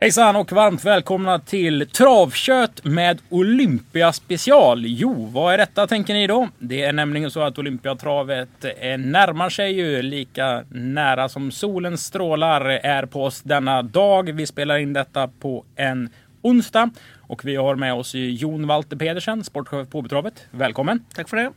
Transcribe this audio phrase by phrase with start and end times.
[0.00, 4.86] Hejsan och varmt välkomna till Travkött med Olympia special.
[4.86, 6.48] Jo, vad är detta tänker ni då?
[6.58, 12.64] Det är nämligen så att Olympiatravet eh, närmar sig ju lika nära som solens strålar
[12.64, 14.32] är på oss denna dag.
[14.32, 16.10] Vi spelar in detta på en
[16.42, 20.46] onsdag och vi har med oss Jon Walter Pedersen, sportchef på Åbytravet.
[20.50, 21.04] Välkommen!
[21.14, 21.52] Tack för det.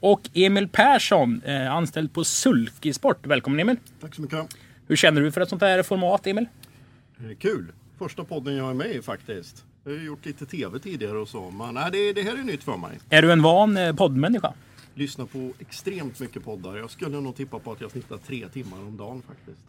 [0.00, 3.26] Och Emil Persson, eh, anställd på Sulky-sport.
[3.26, 3.76] Välkommen Emil!
[4.00, 4.46] Tack så mycket.
[4.88, 6.46] Hur känner du för ett sånt här format Emil?
[7.22, 7.72] Eh, Kul!
[7.98, 9.64] Första podden jag är med i faktiskt.
[9.84, 12.42] Jag har ju gjort lite TV tidigare och så, men nej, det, det här är
[12.42, 12.98] nytt för mig.
[13.10, 14.54] Är du en van eh, poddmänniska?
[14.94, 16.76] Lyssnar på extremt mycket poddar.
[16.76, 19.66] Jag skulle nog tippa på att jag snittar tre timmar om dagen faktiskt.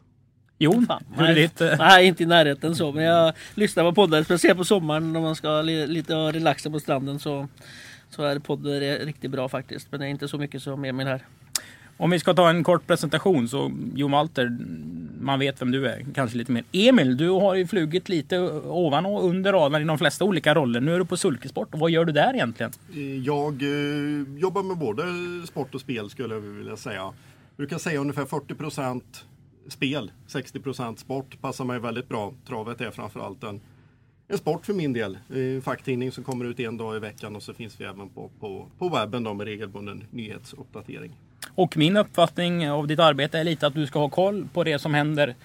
[0.58, 1.36] Jon, Fan, hur är nej.
[1.42, 1.62] ditt?
[1.62, 2.92] eh, Nej, inte i närheten så.
[2.92, 6.80] Men jag lyssnar på poddar, speciellt på sommaren när man ska li, lite relaxa på
[6.80, 7.48] stranden så,
[8.10, 9.88] så är poddar riktigt bra faktiskt.
[9.92, 11.26] Men det är inte så mycket som Emil här.
[12.04, 14.58] Om vi ska ta en kort presentation så Jon Walter,
[15.20, 16.64] man vet vem du är, kanske lite mer.
[16.72, 20.82] Emil, du har ju flugit lite ovan och under radarn i de flesta olika roller.
[20.82, 21.68] Nu är du på Sulkesport.
[21.72, 22.72] Vad gör du där egentligen?
[22.94, 25.04] Eh, jag eh, jobbar med både
[25.48, 27.00] sport och spel skulle jag vilja säga.
[27.00, 27.14] Jag
[27.58, 29.26] brukar säga ungefär 40 procent
[29.68, 31.42] spel, 60 procent sport.
[31.42, 32.34] Passar mig väldigt bra.
[32.48, 33.62] Travet är framförallt en,
[34.28, 35.18] en sport för min del.
[35.30, 38.32] En facktidning som kommer ut en dag i veckan och så finns vi även på,
[38.40, 41.16] på, på webben då med regelbunden nyhetsuppdatering.
[41.56, 44.80] Och min uppfattning av ditt arbete är lite att du ska ha koll på det
[44.80, 45.36] som händer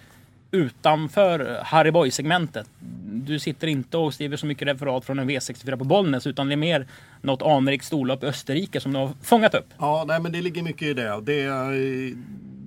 [0.51, 2.71] utanför Harry Boy-segmentet.
[3.05, 6.55] Du sitter inte och skriver så mycket referat från en V64 på Bollnäs utan det
[6.55, 6.87] är mer
[7.23, 9.67] något anrikt storlopp i Österrike som du har fångat upp.
[9.79, 11.21] Ja, nej, men det ligger mycket i det.
[11.23, 11.71] Det är,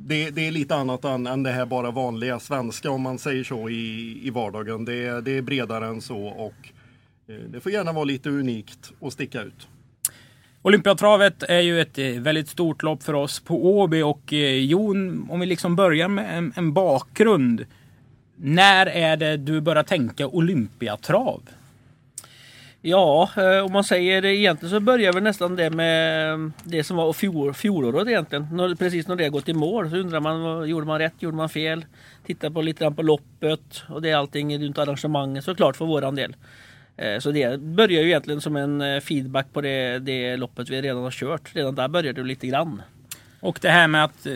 [0.08, 3.44] det, det är lite annat än, än det här bara vanliga svenska om man säger
[3.44, 4.86] så i, i vardagen.
[4.86, 6.70] Det, är- det är bredare än så och
[7.28, 9.68] eh, det får gärna vara lite unikt och sticka ut.
[10.64, 15.28] Olympiatravet är ju ett eh, väldigt stort lopp för oss på Åby och eh, Jon,
[15.30, 17.66] om vi liksom börjar med en, en bakgrund.
[18.36, 21.42] När är det du börjar tänka Olympiatrav?
[22.82, 26.98] Ja, eh, om man säger det egentligen så börjar väl nästan det med det som
[26.98, 28.48] var fjol, fjolåret egentligen.
[28.52, 31.50] När, precis när det gått i mål så undrar man, gjorde man rätt, gjorde man
[31.50, 31.86] fel?
[32.26, 36.16] Titta på lite grann på loppet och det är allting runt arrangemanget såklart för våran
[36.16, 36.36] del.
[37.02, 40.82] Eh, så det börjar ju egentligen som en eh, feedback på det, det loppet vi
[40.82, 41.56] redan har kört.
[41.56, 42.82] Redan där började det lite grann.
[43.40, 44.34] Och det här med att eh,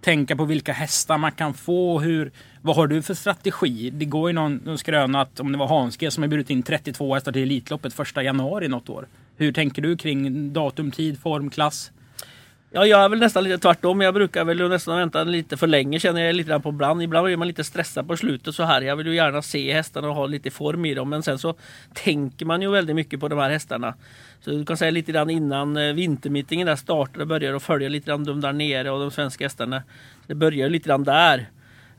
[0.00, 2.00] tänka på vilka hästar man kan få.
[2.00, 2.30] Hur,
[2.62, 3.90] vad har du för strategi?
[3.90, 6.62] Det går ju någon, någon skröna att om det var Hanske som har bjudit in
[6.62, 9.08] 32 hästar till Elitloppet första januari något år.
[9.36, 11.92] Hur tänker du kring datum, tid, form, klass?
[12.70, 14.00] Ja, jag är väl nästan lite tvärtom.
[14.00, 17.02] Jag brukar väl nästan vänta lite för länge känner jag lite grann på ibland.
[17.02, 18.82] Ibland blir man lite stressad på slutet så här.
[18.82, 21.08] Jag vill ju gärna se hästarna och ha lite form i dem.
[21.08, 21.54] Men sen så
[21.94, 23.94] tänker man ju väldigt mycket på de här hästarna.
[24.40, 27.88] Så du kan säga lite grann innan eh, vintermittingen vintermeetingen där och börjar och följa
[27.88, 29.82] lite grann de där nere och de svenska hästarna.
[30.26, 31.48] Det börjar lite grann där.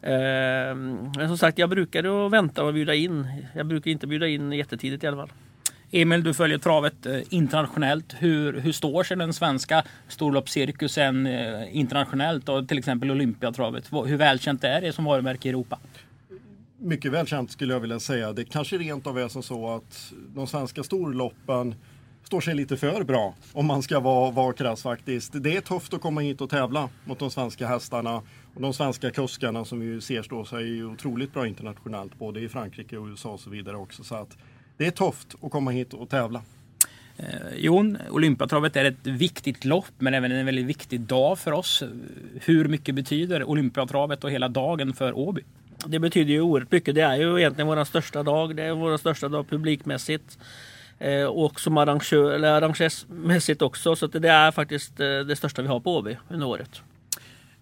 [0.01, 3.27] Ehm, men som sagt, jag brukar ju vänta och bjuda in.
[3.55, 5.31] Jag brukar inte bjuda in jättetidigt i alla fall.
[5.91, 8.15] Emil, du följer travet eh, internationellt.
[8.19, 13.91] Hur, hur står sig den svenska storloppscirkusen eh, internationellt och till exempel Olympiatravet?
[13.91, 15.79] Hur välkänt är det som varumärke i Europa?
[16.79, 18.33] Mycket välkänt skulle jag vilja säga.
[18.33, 21.75] Det kanske rent av är som så att de svenska storloppen
[22.23, 25.43] står sig lite för bra om man ska vara, vara krass faktiskt.
[25.43, 28.21] Det är tufft att komma hit och tävla mot de svenska hästarna
[28.55, 32.97] och de svenska kuskarna som vi ser stå sig otroligt bra internationellt både i Frankrike
[32.97, 34.03] och USA och så vidare också.
[34.03, 34.37] Så att
[34.77, 36.41] det är tufft att komma hit och tävla.
[37.17, 37.25] Eh,
[37.57, 41.83] Jon, Olympiatravet är ett viktigt lopp men även en väldigt viktig dag för oss.
[42.41, 45.41] Hur mycket betyder Olympiatravet och hela dagen för Åby?
[45.85, 46.95] Det betyder ju oerhört mycket.
[46.95, 48.55] Det är ju egentligen vår största dag.
[48.55, 50.37] Det är vår största dag publikmässigt.
[50.99, 53.95] Eh, och som arrangör, eller arrangörsmässigt också.
[53.95, 56.81] Så att det är faktiskt eh, det största vi har på Åby under året.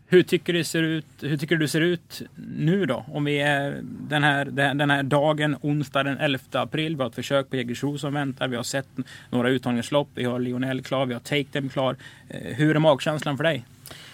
[0.07, 3.05] Hur tycker, du ser ut, hur tycker du ser ut nu då?
[3.07, 6.96] Om vi är den här, den här dagen, onsdag den 11 april.
[6.96, 8.47] Vi har ett försök på Jägersro som väntar.
[8.47, 8.87] Vi har sett
[9.29, 10.07] några uttagningslopp.
[10.16, 11.96] Vi har Lionel klar, vi har Take Them klar.
[12.29, 13.66] Eh, hur är magkänslan för dig?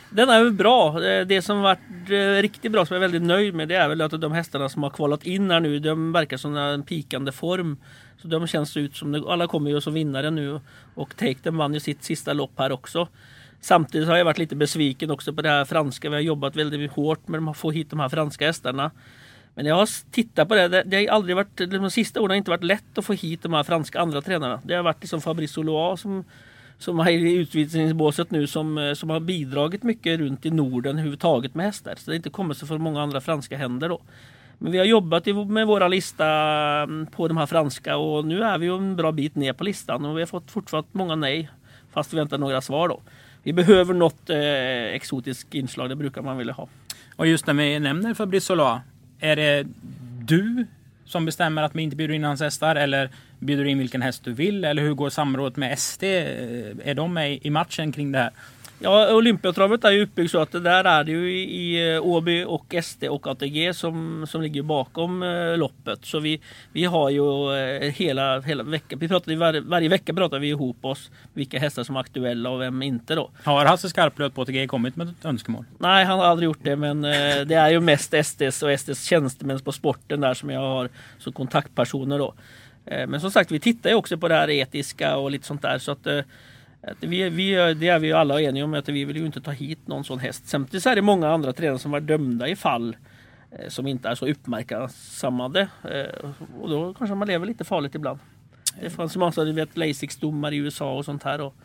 [0.10, 1.04] Den är väl bra.
[1.04, 3.90] Eh, det som varit eh, riktigt bra, som jag är väldigt nöjd med, det är
[3.90, 7.32] väl att de hästarna som har kvalat in här nu, de verkar som en pikande
[7.32, 7.78] form.
[8.22, 10.60] Så de känns ut som, alla kommer ju som vinnare nu
[10.94, 13.08] och Take Them vann ju sitt sista lopp här också.
[13.62, 16.10] Samtidigt har jag varit lite besviken också på det här franska.
[16.10, 18.92] Vi har jobbat väldigt hårt med att få hit de här franska hästarna.
[19.56, 20.68] Men jag har tittat på det.
[20.68, 23.44] Det, det har aldrig varit, de sista åren har inte varit lätt att få hit
[23.44, 24.62] de här franska andra tränarna.
[24.64, 26.24] Det har varit liksom Fabrice Solois som,
[26.78, 31.56] som är i utvisningsbåset nu som, eh, som har bidragit mycket runt i Norden överhuvudtaget
[31.56, 31.96] med hästar.
[31.98, 34.02] Så det har inte kommit så för många andra franska händer då.
[34.58, 36.28] Men vi har jobbat med våra lista
[36.84, 40.06] mm, på de här franska och nu är vi en bra bit ner på listan
[40.06, 41.50] och vi har fått fortfarande många nej.
[41.92, 43.02] Fast vi väntar några svar då.
[43.44, 44.38] Vi behöver något eh,
[44.96, 46.68] exotiskt inslag, det brukar man vilja ha.
[47.16, 48.82] Och just när vi nämner Fabrice Solois,
[49.20, 49.66] är det
[50.22, 50.66] du
[51.06, 53.10] som bestämmer att vi inte bjuder in hans hästar eller
[53.40, 54.66] bjuder in vilken häst du vill?
[54.66, 56.04] Eller hur går samrådet med SD?
[56.04, 56.10] Eh,
[56.84, 58.32] är de med i matchen kring det här?
[58.84, 62.44] Ja, Olympiatravet är ju uppbyggt så att det där är det ju i eh, Åby
[62.44, 66.00] och SD och ATG som, som ligger bakom eh, loppet.
[66.06, 66.42] Så vi,
[66.72, 70.86] vi har ju eh, hela, hela veckan, vi pratar var, varje vecka pratar vi ihop
[70.86, 73.30] oss vilka hästar som är aktuella och vem inte då.
[73.44, 75.66] Har Hasse Skarplöt på ATG kommit med ett önskemål?
[75.78, 79.60] Nej, han har aldrig gjort det men det är ju mest SDs och SDs tjänstemän
[79.60, 82.34] på sporten där som jag har som kontaktpersoner då.
[82.86, 85.78] Men som sagt, vi tittar ju också på det här etiska och lite sånt där
[85.78, 86.08] så att
[87.00, 89.52] vi, vi, det är vi ju alla eniga om att vi vill ju inte ta
[89.52, 90.48] hit någon sån häst.
[90.48, 92.96] Samtidigt så är det många andra tränare som var dömda i fall
[93.52, 95.68] eh, som inte är så uppmärksammade.
[95.84, 96.30] Eh,
[96.62, 98.20] och då kanske man lever lite farligt ibland.
[98.82, 101.42] Det fanns massa du vet, Lasix-domar i USA och sånt här.
[101.42, 101.56] Och,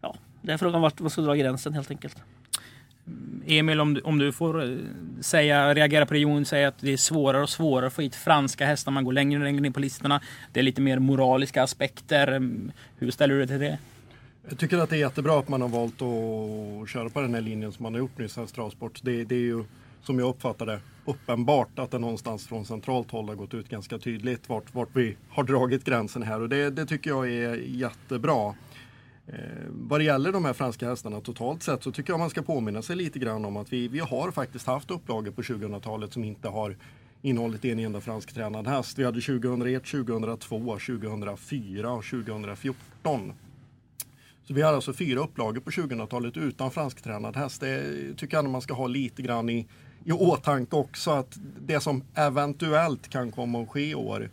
[0.00, 2.16] ja, det är frågan vart man ska dra gränsen helt enkelt.
[3.46, 4.78] Emil, om du, om du får eh,
[5.20, 8.14] säga, reagera på det Jon säger att det är svårare och svårare att få hit
[8.14, 8.92] franska hästar.
[8.92, 10.20] Man går längre och längre ner på listorna.
[10.52, 12.32] Det är lite mer moraliska aspekter.
[12.32, 13.78] Ehm, hur ställer du dig till det?
[14.48, 17.40] Jag tycker att det är jättebra att man har valt att köra på den här
[17.40, 18.56] linjen som man har gjort nu i Svensk
[19.02, 19.64] Det, det är ju
[20.02, 23.98] som jag uppfattar det uppenbart att det någonstans från centralt håll har gått ut ganska
[23.98, 28.54] tydligt vart, vart vi har dragit gränsen här och det, det tycker jag är jättebra.
[29.26, 29.34] Eh,
[29.68, 32.82] vad det gäller de här franska hästarna totalt sett så tycker jag man ska påminna
[32.82, 36.48] sig lite grann om att vi, vi har faktiskt haft upplagor på 2000-talet som inte
[36.48, 36.76] har
[37.22, 38.98] innehållit en enda fransktränad häst.
[38.98, 43.32] Vi hade 2001, 2002, 2004 och 2014.
[44.48, 47.60] Så vi har alltså fyra upplagor på 2000-talet utan fransktränad häst.
[47.60, 47.82] Det
[48.16, 49.66] tycker jag man ska ha lite grann i,
[50.04, 54.30] i åtanke också att det som eventuellt kan komma att ske i år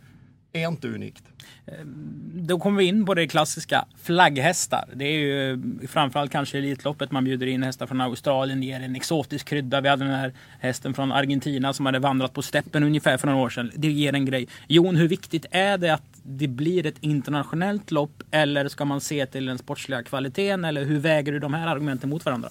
[0.52, 1.24] är inte unikt.
[1.66, 4.88] Ehm, då kommer vi in på det klassiska flagghästar.
[4.94, 5.58] Det är ju eh,
[5.88, 9.80] framförallt kanske Elitloppet man bjuder in hästar från Australien, ger en exotisk krydda.
[9.80, 13.40] Vi hade den här hästen från Argentina som hade vandrat på steppen ungefär för några
[13.42, 13.70] år sedan.
[13.74, 14.48] Det ger en grej.
[14.68, 19.26] Jon, hur viktigt är det att det blir ett internationellt lopp eller ska man se
[19.26, 22.48] till den sportsliga kvaliteten eller hur väger du de här argumenten mot varandra?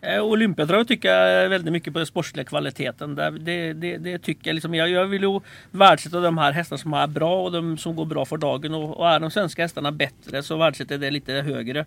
[0.00, 3.14] Eh, Olympiatravet tycker jag väldigt mycket på den sportsliga kvaliteten.
[3.14, 5.40] Det, det, det tycker jag, liksom, jag, jag vill ju
[5.70, 8.74] värdesätta de här hästarna som är bra och de som går bra för dagen.
[8.74, 11.84] Och, och är de svenska hästarna bättre så värdesätter jag det lite högre.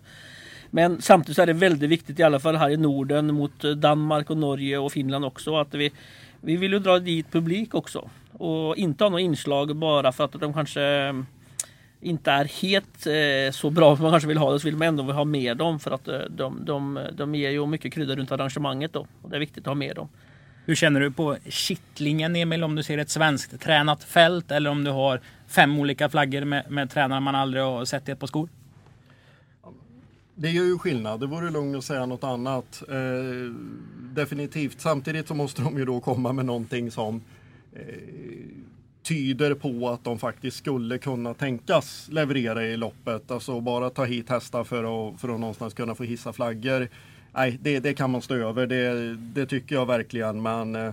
[0.70, 4.30] Men samtidigt så är det väldigt viktigt i alla fall här i Norden mot Danmark
[4.30, 5.92] och Norge och Finland också att vi,
[6.40, 8.10] vi vill ju dra dit publik också.
[8.38, 11.14] Och inte ha något inslag bara för att de kanske
[12.00, 14.88] inte är helt eh, så bra som man kanske vill ha det så vill man
[14.88, 18.32] ändå ha med dem för att eh, de, de, de ger ju mycket krydda runt
[18.32, 19.06] arrangemanget då.
[19.22, 20.08] Och det är viktigt att ha med dem.
[20.64, 24.84] Hur känner du på kittlingen Emil om du ser ett svenskt tränat fält eller om
[24.84, 28.26] du har fem olika flaggor med, med tränare man aldrig har sett i ett par
[28.26, 28.48] skor?
[30.34, 31.20] Det gör ju skillnad.
[31.20, 32.82] Det vore lugnt att säga något annat.
[32.88, 33.54] Eh,
[34.14, 34.80] definitivt.
[34.80, 37.22] Samtidigt så måste de ju då komma med någonting som
[37.72, 37.80] eh,
[39.08, 43.30] tyder på att de faktiskt skulle kunna tänkas leverera i loppet.
[43.30, 46.88] Alltså bara ta hit hästar för att, för att någonstans kunna få hissa flaggor.
[47.34, 48.66] Nej, det, det kan man stå över.
[48.66, 50.42] Det, det tycker jag verkligen.
[50.42, 50.92] Men eh,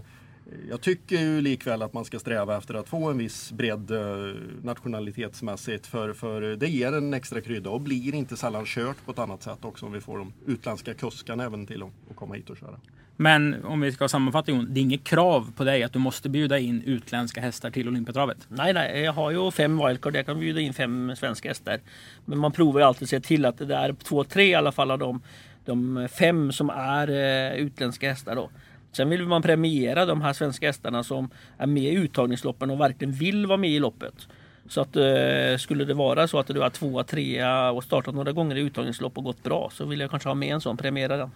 [0.69, 4.35] jag tycker ju likväl att man ska sträva efter att få en viss bredd eh,
[4.63, 5.87] nationalitetsmässigt.
[5.87, 9.43] För, för det ger en extra krydda och blir inte sällan kört på ett annat
[9.43, 12.79] sätt också om vi får de utländska kuskarna även till att komma hit och köra.
[13.17, 16.29] Men om vi ska sammanfatta Jon, det är inget krav på dig att du måste
[16.29, 18.37] bjuda in utländska hästar till Olympiatravet?
[18.47, 20.15] Nej, nej, jag har ju fem wildcard.
[20.15, 21.79] Jag kan bjuda in fem svenska hästar.
[22.25, 24.71] Men man provar ju alltid att se till att det är två, tre i alla
[24.71, 25.21] fall av de,
[25.65, 28.49] de fem som är eh, utländska hästar då.
[28.95, 33.13] Sen vill man premiera de här svenska hästarna som är med i uttagningsloppen och verkligen
[33.13, 34.27] vill vara med i loppet.
[34.67, 38.31] Så att eh, skulle det vara så att du har tvåa, trea och startat några
[38.31, 41.17] gånger i uttagningslopp och gått bra så vill jag kanske ha med en sån, premiera
[41.17, 41.31] den.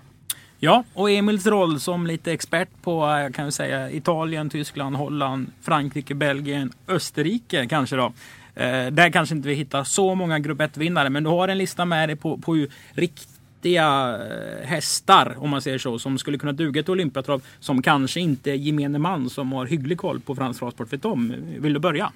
[0.59, 5.51] Ja, och Emils roll som lite expert på eh, kan vi säga, Italien, Tyskland, Holland,
[5.61, 8.13] Frankrike, Belgien, Österrike kanske då.
[8.55, 11.85] Eh, där kanske inte vi hittar så många grupp 1-vinnare, men du har en lista
[11.85, 16.51] med dig på, på riktigt vettiga eh, hästar, om man säger så, som skulle kunna
[16.51, 20.93] duga till Olympiatrav, som kanske inte gemene man som har hygglig koll på fransk travsport
[20.93, 21.33] vet om.
[21.59, 22.11] Vill du börja?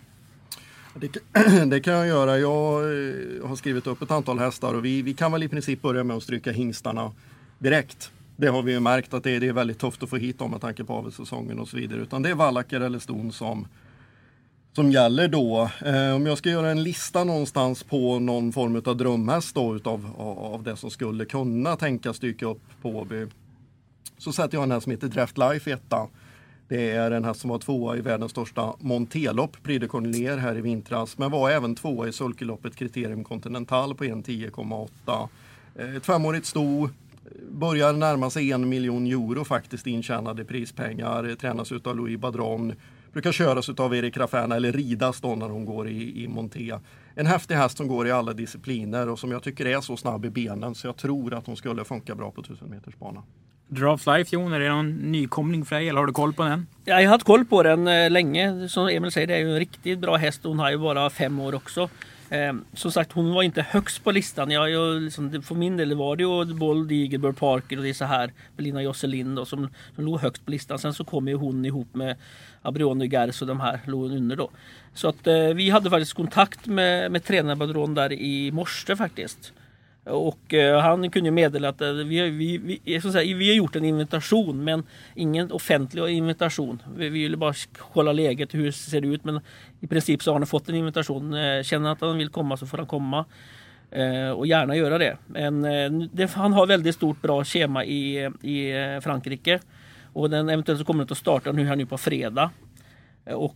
[0.95, 1.17] Det,
[1.65, 2.39] det, kan jag göra.
[2.39, 5.81] Jag eh, har skrivit upp ett antal hästar och vi, vi kan väl i princip
[5.81, 7.11] börja med att stryka hingstarna
[7.59, 10.17] direkt det har vi ju märkt att det är, det är väldigt tufft att få
[10.17, 12.01] hit dem med tanke på avelssäsongen och så vidare.
[12.01, 13.67] Utan det är vallacker eller ston som,
[14.73, 15.69] som gäller då.
[15.85, 20.09] Eh, om jag ska göra en lista någonstans på någon form av drömhäst då utav
[20.17, 23.25] av det som skulle kunna tänkas dyka upp på Åby.
[24.17, 26.07] Så sätter jag en häst som heter Draft Life etta.
[26.67, 30.57] Det är en häst som var tvåa i världens största montelopp, Prix de Cornelier här
[30.57, 35.97] i vintras, men var även tvåa i sulkeloppet Criterium Continental på 1.10,8.
[35.97, 36.89] Ett femårigt sto,
[37.51, 42.73] börjar närma sig en miljon euro faktiskt intjänade prispengar, tränas utav Louis Badron,
[43.13, 46.79] brukar köras utav Erik Raffena eller ridas då när hon går i, i monté.
[47.15, 50.25] En häftig häst som går i alla discipliner och som jag tycker är så snabb
[50.25, 53.23] i benen så jag tror att hon skulle funka bra på 1000 meters bana.
[53.67, 56.67] Draft Life Jon, är det någon nykomling för dig eller har du koll på den?
[56.85, 58.69] Jag har haft koll på den eh, länge.
[58.69, 60.39] Som Emil säger, det är ju en riktigt bra häst.
[60.43, 61.89] Hon har ju bara fem år också.
[62.33, 64.51] Eh, som sagt, hon var inte högst på listan.
[64.51, 67.93] Jag, jag, liksom, för min del var det ju Bold Igelberg, Parker och det är
[67.93, 68.31] så här.
[68.57, 70.79] Belina Josselin då, som, som låg högst på listan.
[70.79, 72.15] Sen så kom ju hon ihop med
[72.61, 74.49] Abrione Gers och de här låg under då.
[74.93, 79.53] Så att eh, vi hade faktiskt kontakt med, med tränarbadron där i morse faktiskt.
[80.05, 83.85] Och eh, han kunde meddela att eh, vi, vi, vi, säga, vi har gjort en
[83.85, 84.83] invitation men
[85.15, 86.81] ingen offentlig invitation.
[86.95, 87.53] Vi, vi ville bara
[87.93, 89.39] kolla läget, hur det ser det ut men
[89.79, 91.33] i princip så har han fått en invitation.
[91.33, 93.25] Eh, känner att han vill komma så får han komma.
[93.91, 95.17] Eh, och gärna göra det.
[95.27, 99.59] Men eh, det, han har väldigt stort bra schema i, i eh, Frankrike.
[100.13, 102.51] Och den eventuellt så kommer den att starta nu här nu på fredag.
[103.25, 103.55] Och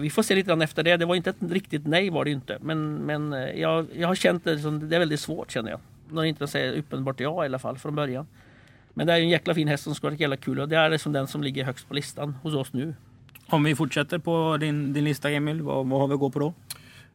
[0.00, 0.96] vi får se lite grann efter det.
[0.96, 2.58] Det var inte ett riktigt nej var det inte.
[2.60, 5.80] Men, men jag, jag har känt det som det är väldigt svårt känner jag.
[6.10, 8.26] När inte säger uppenbart ja i alla fall från början.
[8.94, 10.90] Men det är en jäkla fin häst som ska vara jäkla kul och det är
[10.90, 12.94] liksom den som ligger högst på listan hos oss nu.
[13.46, 16.38] Om vi fortsätter på din, din lista Emil, vad, vad har vi att gå på
[16.38, 16.54] då?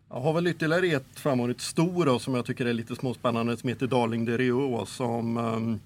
[0.09, 3.69] Jag har väl ytterligare ett femårigt sto då, som jag tycker är lite småspännande som
[3.69, 5.79] heter Darling de Rio som um,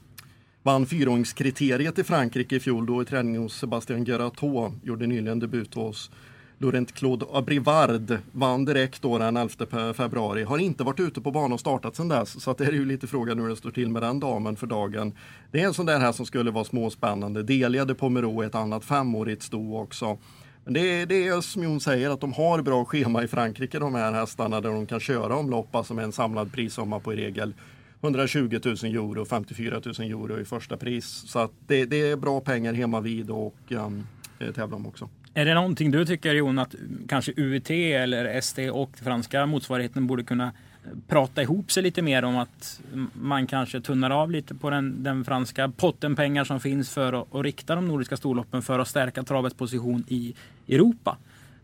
[0.64, 4.74] vann fyraåringskriteriet i Frankrike i fjol då i träning hos Sebastian Geratot.
[4.84, 6.12] Gjorde nyligen debut hos
[6.60, 10.44] Laurent Claude Abrivard vann direkt då den 11 februari.
[10.44, 12.44] Har inte varit ute på banan och startat sedan dess.
[12.44, 14.68] Så att det är ju lite frågan hur det står till med den damen för
[14.68, 15.14] dagen.
[15.52, 17.44] Det är en sån där här som skulle vara småspännande.
[17.44, 20.18] Delia de Pomero ett annat femårigt sto också.
[20.64, 23.80] Men det är, det är som Jon säger att de har bra schema i Frankrike
[23.80, 27.16] de här hästarna där de kan köra omlopp, alltså med en samlad prissumma på i
[27.16, 27.54] regel
[28.01, 31.06] 120 000 euro, 54 000 euro i första pris.
[31.06, 34.08] Så att det, det är bra pengar hemma vid och um,
[34.56, 35.10] tävla om också.
[35.34, 36.75] Är det någonting du tycker Jon att
[37.08, 42.24] kanske UT eller ST och franska motsvarigheten borde kunna eh, prata ihop sig lite mer
[42.24, 42.82] om att
[43.13, 47.36] man kanske tunnar av lite på den, den franska potten pengar som finns för att,
[47.36, 50.34] att rikta de nordiska storloppen för att stärka travets position i
[50.68, 51.18] Europa.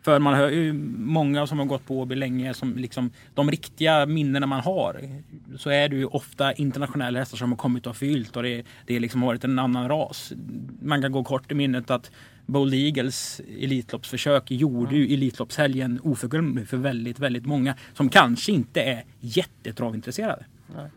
[0.03, 4.05] För man hör ju många som har gått på Åby länge som liksom de riktiga
[4.05, 5.01] minnena man har
[5.57, 8.99] så är det ju ofta internationella hästar som har kommit och fyllt och det, det
[8.99, 10.33] liksom har varit en annan ras.
[10.81, 12.11] Man kan gå kort i minnet att
[12.45, 19.03] Bold Eagles Elitloppsförsök gjorde ju Elitloppshelgen oförglömlig för väldigt, väldigt många som kanske inte är
[19.19, 20.45] jättetravintresserade.
[20.75, 20.89] Nej.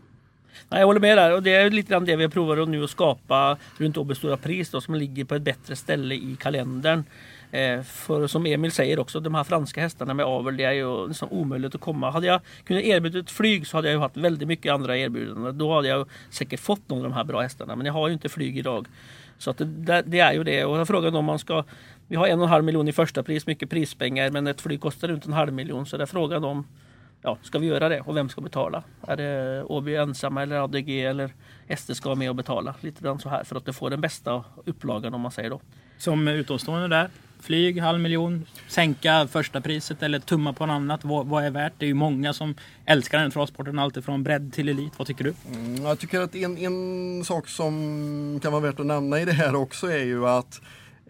[0.69, 2.89] Nej, jag håller med där och det är lite grann det vi provar nu att
[2.89, 7.03] skapa runt Åby Stora Pris då, som ligger på ett bättre ställe i kalendern.
[7.51, 11.07] Eh, för som Emil säger också, de här franska hästarna med avel, det är ju
[11.07, 12.11] liksom omöjligt att komma.
[12.11, 15.57] Hade jag kunnat erbjuda ett flyg så hade jag ju haft väldigt mycket andra erbjudanden.
[15.57, 17.75] Då hade jag säkert fått någon av de här bra hästarna.
[17.75, 18.87] Men jag har ju inte flyg idag.
[19.37, 20.65] Så att det, det är ju det.
[20.65, 21.63] Och frågan om man ska...
[22.07, 24.81] Vi har en och en halv miljon i första pris, mycket prispengar, men ett flyg
[24.81, 25.85] kostar runt en halv miljon.
[25.85, 26.67] Så det är frågan om
[27.21, 28.83] ja, ska vi göra det och vem ska betala?
[29.07, 31.33] Är det Åby ensamma eller ADG eller
[31.77, 32.75] SD ska vara med och betala?
[32.81, 35.61] Lite grann så här för att det får den bästa upplagan om man säger då.
[35.97, 37.09] Som utomstående där,
[37.47, 41.05] flyg, halv miljon, sänka första priset eller tumma på något annat.
[41.05, 41.73] Vad, vad är värt?
[41.77, 44.93] Det är ju många som älskar den travsporten, alltifrån bredd till elit.
[44.97, 45.33] Vad tycker du?
[45.53, 49.31] Mm, jag tycker att en, en sak som kan vara värt att nämna i det
[49.31, 50.61] här också är ju att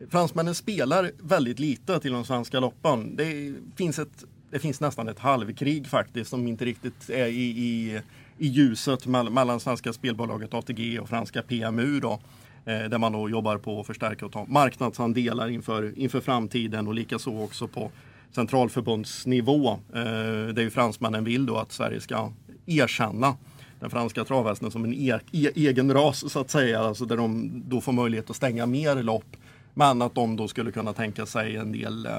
[0.10, 3.16] fransmännen spelar väldigt lite till de svenska loppen.
[3.16, 8.02] Det finns, ett, det finns nästan ett halvkrig faktiskt som inte riktigt är i, i,
[8.38, 12.00] i ljuset mellan svenska spelbolaget ATG och franska PMU.
[12.00, 12.20] Då.
[12.68, 16.94] Eh, där man då jobbar på att förstärka och ta marknadsandelar inför, inför framtiden och
[16.94, 17.92] likaså också på
[18.32, 19.70] centralförbundsnivå.
[19.70, 22.32] Eh, där ju fransmännen vill då att Sverige ska
[22.66, 23.36] erkänna
[23.80, 26.80] den franska travhästen som en e e egen ras så att säga.
[26.80, 29.36] Alltså där de då får möjlighet att stänga mer lopp.
[29.74, 32.12] Men att de då skulle kunna tänka sig en del eh,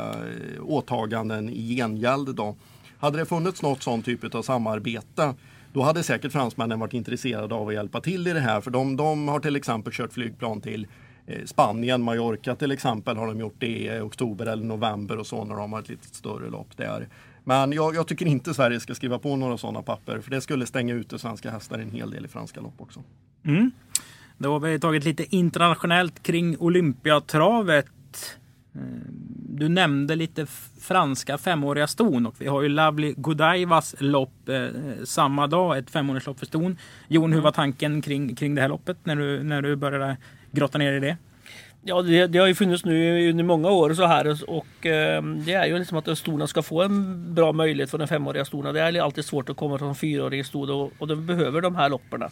[0.63, 2.35] åtaganden i gengäld.
[2.35, 2.57] Då.
[2.99, 5.35] Hade det funnits något sånt typ av samarbete
[5.73, 8.61] då hade säkert fransmännen varit intresserade av att hjälpa till i det här.
[8.61, 10.87] För de, de har till exempel kört flygplan till
[11.27, 15.27] eh, Spanien, Mallorca till exempel har de gjort det i eh, oktober eller november och
[15.27, 17.09] så när de har ett lite större lopp där.
[17.45, 20.67] Men jag, jag, tycker inte Sverige ska skriva på några sådana papper för det skulle
[20.67, 23.03] stänga ute svenska hästar en hel del i franska lopp också.
[23.45, 23.71] Mm.
[24.39, 27.87] Då har vi tagit lite internationellt kring Olympiatravet.
[29.59, 30.47] Du nämnde lite
[30.81, 34.67] franska femåriga ston och vi har ju Lovely Godievas lopp eh,
[35.05, 36.77] samma dag, ett femårslopp för ston.
[37.09, 40.17] Jon, hur var tanken kring, kring det här loppet när du, när du började
[40.51, 41.17] grotta ner i det?
[41.83, 45.53] Ja, det, det, har ju funnits nu under många år så här och eh, det
[45.53, 48.73] är ju liksom att storna ska få en bra möjlighet för den femåriga storna.
[48.73, 51.89] Det är alltid svårt att komma från fyraårig stod och, och de behöver de här
[51.89, 52.23] loppen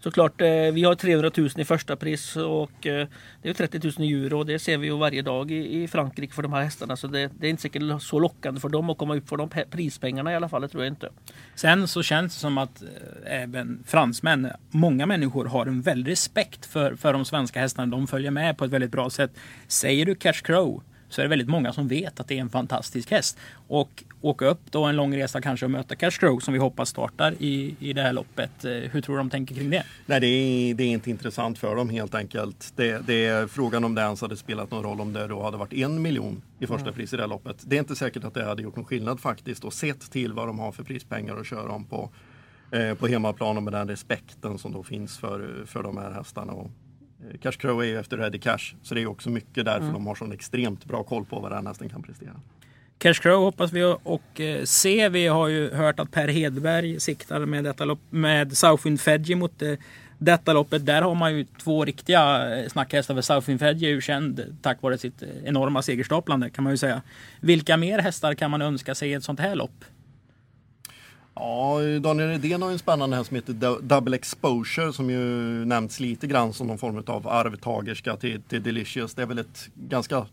[0.00, 3.08] såklart, eh, vi har 300 000 i första pris och eh,
[3.42, 6.42] det är 30 000 euro och det ser vi ju varje dag i, Frankrike för
[6.42, 6.96] de här hästarna.
[6.96, 9.50] Så det, det, är inte säkert så lockande för dem att komma upp för de
[9.70, 11.08] prispengarna i alla fall, det tror jag inte.
[11.54, 16.66] Sen så känns det som att eh, även fransmän, många människor har en väldig respekt
[16.66, 17.90] för, för de svenska hästarna.
[17.90, 19.30] De följer med på ett väldigt bra sätt.
[19.68, 22.50] Säger du Cash Crow så är det väldigt många som vet att det är en
[22.50, 23.38] fantastisk häst.
[23.68, 26.88] Och åka upp då en lång resa kanske och möta Cash Crow som vi hoppas
[26.88, 28.64] startar i, i det här loppet.
[28.64, 29.84] Eh, hur tror du de tänker kring det?
[30.06, 32.72] Nej, det är, det är inte intressant för dem helt enkelt.
[32.76, 35.56] Det, det, är frågan om det ens hade spelat någon roll om det då hade
[35.56, 36.94] varit en miljon i första mm.
[36.94, 37.56] pris i det här loppet.
[37.66, 40.46] Det är inte säkert att det hade gjort någon skillnad faktiskt och sett till vad
[40.46, 42.10] de har för prispengar att köra om på,
[42.70, 46.52] eh, på hemmaplan och med den respekten som då finns för, för de här hästarna.
[46.52, 46.70] Och,
[47.42, 49.92] Cash Crow är ju efter Ready Cash, så det är också mycket därför mm.
[49.92, 52.40] de har sån extremt bra koll på vad den hästen kan prestera.
[52.98, 55.08] Cash Crow hoppas vi och eh, se.
[55.08, 59.62] Vi har ju hört att Per Hedberg siktar med, detta lopp, med Southwind Fedji mot
[59.62, 59.74] eh,
[60.18, 60.86] detta loppet.
[60.86, 63.14] Där har man ju två riktiga snackhästar.
[63.14, 67.02] För Southwind Fedji är ju känd tack vare sitt enorma segerstaplande kan man ju säga.
[67.40, 69.84] Vilka mer hästar kan man önska sig i ett sånt här lopp?
[71.34, 75.18] Ja, Daniel Redén har en spännande häst som heter Double Exposure som ju
[75.64, 79.14] nämnts lite grann som någon form av arvtagerska till, till Delicious.
[79.14, 80.24] Det är väl ett ganska eh,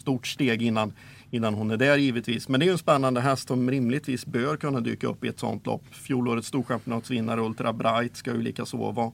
[0.00, 0.92] stort steg innan,
[1.30, 2.48] innan hon är där givetvis.
[2.48, 5.38] Men det är ju en spännande häst som rimligtvis bör kunna dyka upp i ett
[5.38, 5.82] sånt lopp.
[5.90, 9.12] Fjolårets storchampionatsvinnare Ultra Bright ska ju likaså vara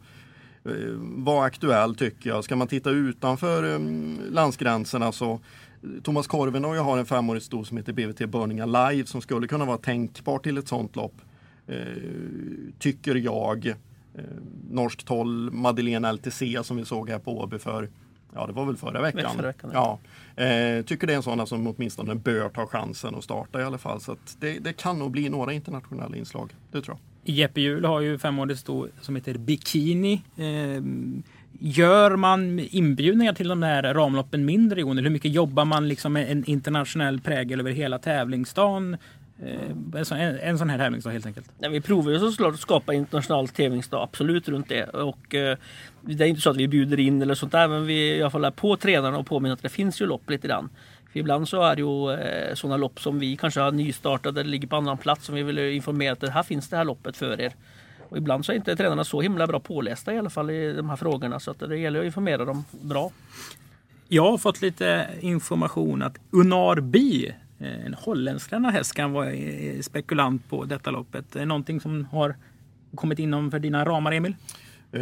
[0.65, 2.45] eh, var aktuell tycker jag.
[2.45, 5.41] Ska man titta utanför um, landsgränserna så
[6.03, 9.79] Thomas Korvenoj har en femårig stor som heter BVT Burning Alive som skulle kunna vara
[9.79, 11.15] tänkbar till ett sånt lopp.
[11.69, 11.77] Eh,
[12.79, 13.67] tycker jag.
[13.67, 13.75] Eh,
[14.71, 17.89] norskt håll, Madeleine LTC som vi såg här på Åby för
[18.35, 19.37] Ja, det var väl förra veckan.
[19.37, 19.99] Förra veckan ja.
[20.45, 23.79] Eh, tycker det är en sån som åtminstone bör ta chansen att starta i alla
[23.79, 24.01] fall.
[24.01, 26.55] Så det, det, kan nog bli några internationella inslag.
[26.73, 27.35] Det tror jag.
[27.35, 30.23] Jeppe Hjul har ju femårigt sto som heter Bikini.
[31.61, 34.83] Gör man inbjudningar till de här ramloppen mindre?
[34.83, 38.97] Hur mycket jobbar man liksom med en internationell prägel över hela tävlingsdagen?
[39.43, 41.51] Eh, en, sån, en sån här tävlingsdag helt enkelt.
[41.59, 44.85] Ja, vi provar ju såklart att skapa internationell tävlingsdag, absolut runt det.
[44.85, 45.59] Och, eh,
[46.01, 48.31] det är inte så att vi bjuder in eller sånt där men vi i alla
[48.31, 50.69] fall är på tränarna och påminner att det finns ju lopp lite grann.
[51.13, 54.51] För ibland så är det ju eh, sådana lopp som vi kanske har nystartat eller
[54.51, 57.41] ligger på annan plats som vi vill informera att här finns det här loppet för
[57.41, 57.53] er.
[58.09, 60.89] Och ibland så är inte tränarna så himla bra pålästa i alla fall i de
[60.89, 63.11] här frågorna så att det gäller att informera dem bra.
[64.09, 69.81] Jag har fått lite information att Unar Bi Eh, en holländsk häst kan vara eh,
[69.81, 71.35] spekulant på detta loppet.
[71.35, 72.37] Någonting som har
[72.95, 74.35] kommit inom för dina ramar Emil?
[74.93, 75.01] Eh,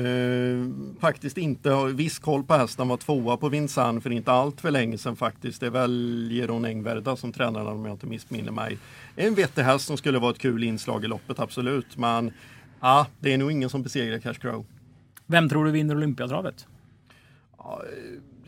[1.01, 1.71] faktiskt inte.
[1.71, 2.89] Har viss koll på hästen.
[2.89, 5.61] Var tvåa på Vinsanne för inte allt för länge sedan faktiskt.
[5.61, 8.79] Det är väl Jeroen Engverda som tränar om jag inte missminner mig.
[9.17, 11.97] En vettig häst som skulle vara ett kul inslag i loppet, absolut.
[11.97, 12.33] Men
[12.81, 14.67] ja, det är nog ingen som besegrar Cash Crow.
[15.27, 16.67] Vem tror du vinner Olympiatravet?
[17.59, 17.83] Ja,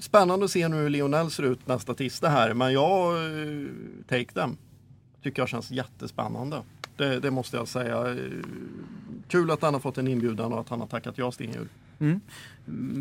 [0.00, 2.54] spännande att se nu hur Lionel ser ut nästa tisdag här.
[2.54, 3.66] Men jag eh,
[4.08, 4.56] take them.
[5.22, 6.62] Tycker jag känns jättespännande.
[6.96, 8.16] Det, det, måste jag säga.
[9.28, 11.68] Kul att han har fått en inbjudan och att han har tackat ja Stenjur.
[12.00, 12.20] Mm.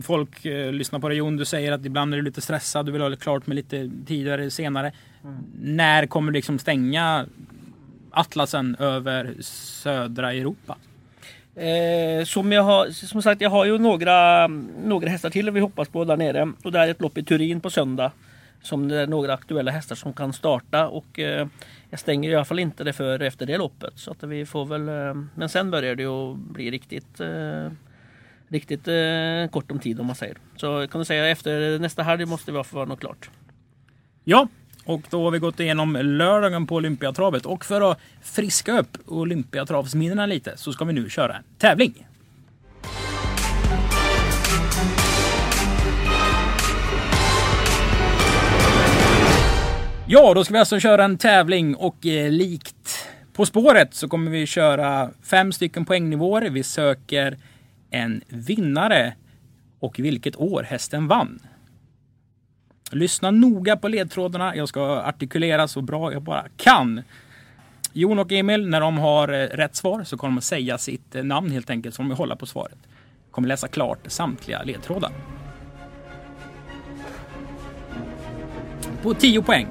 [0.02, 1.38] Folk eh, lyssnar på dig Jon.
[1.38, 2.86] Du säger att ibland är du lite stressad.
[2.86, 4.92] Du vill ha det klart med lite tidigare, senare.
[5.24, 5.36] Mm.
[5.62, 7.26] När kommer du liksom stänga
[8.12, 10.78] atlasen över södra Europa?
[11.58, 14.48] Eh, som jag har, som sagt, jag har ju några,
[14.84, 16.52] några hästar till vi hoppas på där nere.
[16.64, 18.12] Och det är ett lopp i Turin på söndag.
[18.62, 21.48] Som det är några aktuella hästar som kan starta och eh,
[21.90, 23.94] jag stänger i alla fall inte det för efter det loppet.
[23.96, 27.72] Så att vi får väl, eh, men sen börjar det ju bli riktigt eh,
[28.48, 30.38] riktigt eh, kort om tid om man säger.
[30.56, 33.30] Så kan du säga efter nästa helg måste vi ha något klart.
[34.24, 34.48] Ja,
[34.88, 37.46] och då har vi gått igenom lördagen på Olympiatravet.
[37.46, 42.08] Och för att friska upp Olympiatravsminnena lite så ska vi nu köra en tävling.
[50.08, 54.32] Ja, då ska vi alltså köra en tävling och eh, likt På spåret så kommer
[54.32, 56.50] vi köra fem stycken poängnivåer.
[56.50, 57.38] Vi söker
[57.92, 59.14] en vinnare
[59.80, 61.40] och vilket år hästen vann.
[62.92, 64.56] Lyssna noga på ledtrådarna.
[64.56, 67.02] Jag ska artikulera så bra jag bara kan.
[67.94, 71.16] Jon och Emil, när de har eh, rätt svar så kommer de att säga sitt
[71.16, 72.78] eh, namn helt enkelt, så de hålla på svaret.
[73.32, 75.12] Kommer läsa klart samtliga ledtrådar.
[79.02, 79.68] på 10 poäng.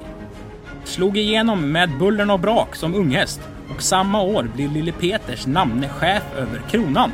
[0.83, 3.41] Slog igenom med bullern och brak som unghäst
[3.75, 7.11] och samma år blev Lille Peters namne chef över kronan.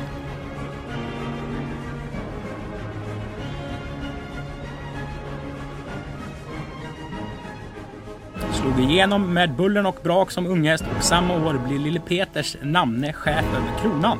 [8.64, 13.12] Slog igenom med Bullen och brak som unghäst och samma år blir Lille Peters namne
[13.12, 14.18] chef över kronan.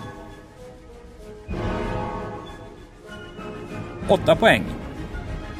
[4.08, 4.64] 8 poäng.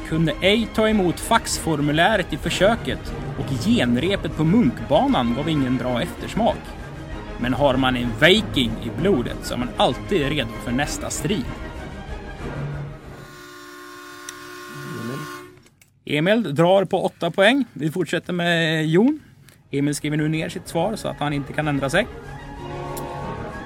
[0.07, 6.61] Kunde ej ta emot faxformuläret i försöket och genrepet på Munkbanan gav ingen bra eftersmak.
[7.39, 11.45] Men har man en viking i blodet så är man alltid redo för nästa strid.
[16.05, 17.65] Emil drar på 8 poäng.
[17.73, 19.19] Vi fortsätter med Jon.
[19.71, 22.07] Emil skriver nu ner sitt svar så att han inte kan ändra sig.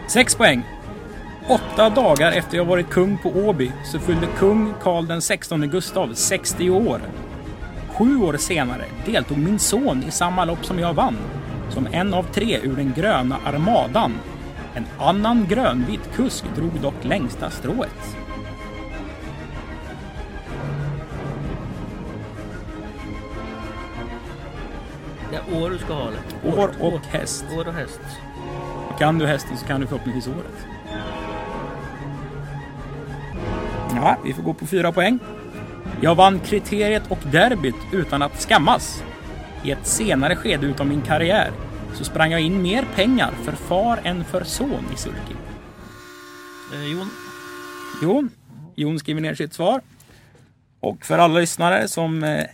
[0.07, 0.63] 6 poäng.
[1.49, 6.13] Åtta dagar efter jag varit kung på Åby så fyllde kung Karl den 16 Gustav
[6.13, 7.01] 60 år.
[7.89, 11.17] Sju år senare deltog min son i samma lopp som jag vann.
[11.69, 14.13] Som en av tre ur den gröna armadan.
[14.73, 18.15] En annan grönvit kusk drog dock längsta strået.
[25.63, 26.49] År du ska ha det.
[26.49, 27.45] År och häst.
[27.57, 28.01] År och häst.
[28.99, 30.67] Kan du hästen så kan du förhoppningsvis året.
[33.95, 35.19] Ja, vi får gå på fyra poäng.
[36.01, 39.03] Jag vann kriteriet och derbyt utan att skammas.
[39.63, 41.51] I ett senare skede utav min karriär
[41.93, 45.33] så sprang jag in mer pengar för far än för son i sulky.
[46.73, 47.09] Eh, Jon,
[48.01, 48.29] Jon,
[48.75, 49.81] Jon skriver ner sitt svar.
[50.79, 52.45] Och för alla lyssnare som eh,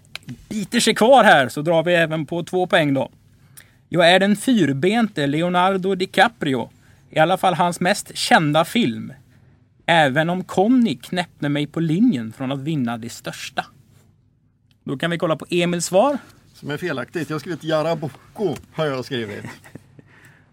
[0.49, 3.09] biter sig kvar här så drar vi även på två poäng då.
[3.89, 6.69] Jag är den fyrbente Leonardo DiCaprio.
[7.09, 9.13] I alla fall hans mest kända film.
[9.85, 13.65] Även om Conny knäppte mig på linjen från att vinna det största.
[14.83, 16.17] Då kan vi kolla på Emils svar.
[16.53, 17.29] Som är felaktigt.
[17.29, 19.45] Jag har skrivit Jaraboko har jag skrivit.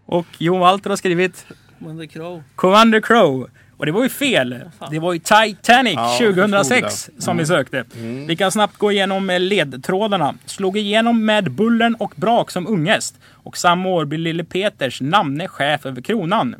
[0.05, 1.45] Och Jon Walter har skrivit
[1.79, 2.43] Commander Crow.
[2.55, 3.49] Commander Crow.
[3.83, 4.59] Och det var ju fel.
[4.91, 7.21] Det var ju Titanic Ja, jag 2006 förstod det.
[7.21, 7.83] som vi sökte.
[8.27, 10.35] Vi kan snabbt gå igenom eh, ledtrådarna.
[10.45, 13.15] Slog igenom med Bullen och Brak som unghäst.
[13.31, 16.55] Och samma år blev Lille Peters namne chef över kronan.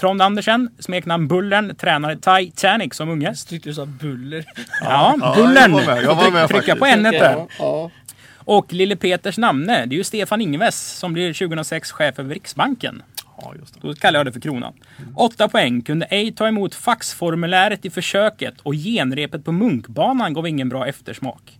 [0.00, 3.48] Trond Andersen, smeknamn Bullen, tränade Titanic som unghäst.
[3.48, 4.44] Tyckte du sa buller.
[4.82, 5.56] Ja, Ja, Bullen!
[5.56, 6.78] jag var med, jag var med Trycka faktiskt.
[6.78, 7.46] på n där.
[7.58, 7.90] Ja.
[8.36, 13.02] Och Lille Peters namne, det är ju Stefan Ingves som blir 2006 chef över Riksbanken
[13.42, 13.80] ja, just det.
[13.82, 14.72] Då kallar jag det för kronan.
[15.16, 15.82] Åtta poäng.
[15.82, 21.58] Kunde ej ta emot faxformuläret i försöket och genrepet på Munkbanan gav ingen bra eftersmak.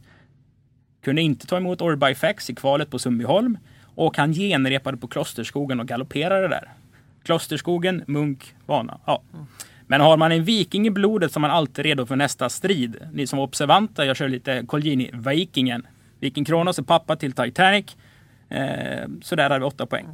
[1.05, 3.59] Kunde inte ta emot Orbifax i kvalet på Sundbyholm
[3.95, 6.69] och han genrepade på Klosterskogen och galopperade där.
[7.23, 9.01] Klosterskogen, Munk, bana.
[9.07, 9.23] Ja.
[9.87, 12.97] Men har man en viking i blodet så är man alltid redo för nästa strid.
[13.13, 15.87] Ni som var observanta, jag kör lite Colgjini-vikingen.
[16.21, 17.97] Viking Kronos är pappa till Titanic.
[18.49, 20.07] Eh, så där har vi åtta poäng.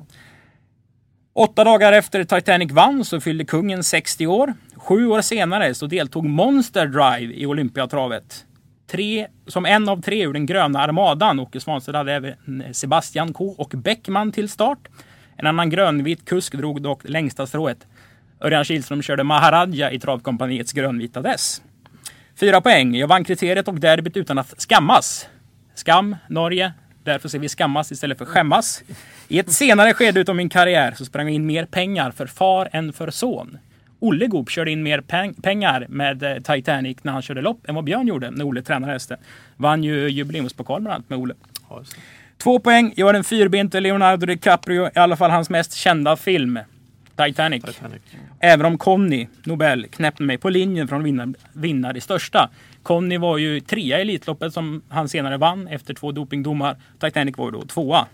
[1.37, 4.55] Åtta dagar efter Titanic vann så fyllde kungen 60 år.
[4.77, 8.45] Sju år senare så deltog Monster Drive i Olympiatravet.
[8.91, 11.41] Tre, som en av tre ur den gröna armadan.
[11.41, 14.89] Åke Svanstedt hade även Sebastian K och Bäckman till start.
[15.37, 17.87] En annan grönvit kusk drog dock längsta strået.
[18.41, 21.63] Örjan Kihlström körde Maharaja i travkompaniets grönvita dess.
[22.41, 22.95] Fyra poäng.
[22.95, 25.29] Jag vann kriteriet och derbyt utan att skammas.
[25.75, 26.73] Skam, Norge.
[27.07, 28.83] Därför ser vi skammas istället för skämmas.
[29.29, 32.69] I ett senare skede utav min karriär så sprang jag in mer pengar för far
[32.73, 33.59] än för son.
[34.01, 37.75] Olle Goop körde in mer peng- pengar med eh, Titanic när han körde lopp än
[37.75, 39.19] vad Björn gjorde när Olle tränade hästen.
[39.57, 41.35] Vann ju jubileumspokal bland annat med Olle.
[42.43, 42.93] Två poäng.
[42.97, 46.59] Jag är den fyrbente Leonardo DiCaprio, i alla fall hans mest kända film.
[47.17, 47.65] Titanic.
[47.65, 48.03] Titanic.
[48.41, 52.51] Även om Conny, Nobel, knäppte mig på linjen från att vinna, vinna det största.
[52.87, 56.77] Conny var ju trea i Elitloppet som han senare vann efter två dopingdomar.
[57.01, 58.07] Titanic var ju då tvåa.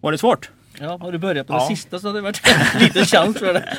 [0.00, 0.50] Var det svårt?
[0.80, 1.60] Ja, har du börjat på Ja.
[1.68, 2.40] det sista så hade det varit
[2.74, 3.76] en liten chans för det.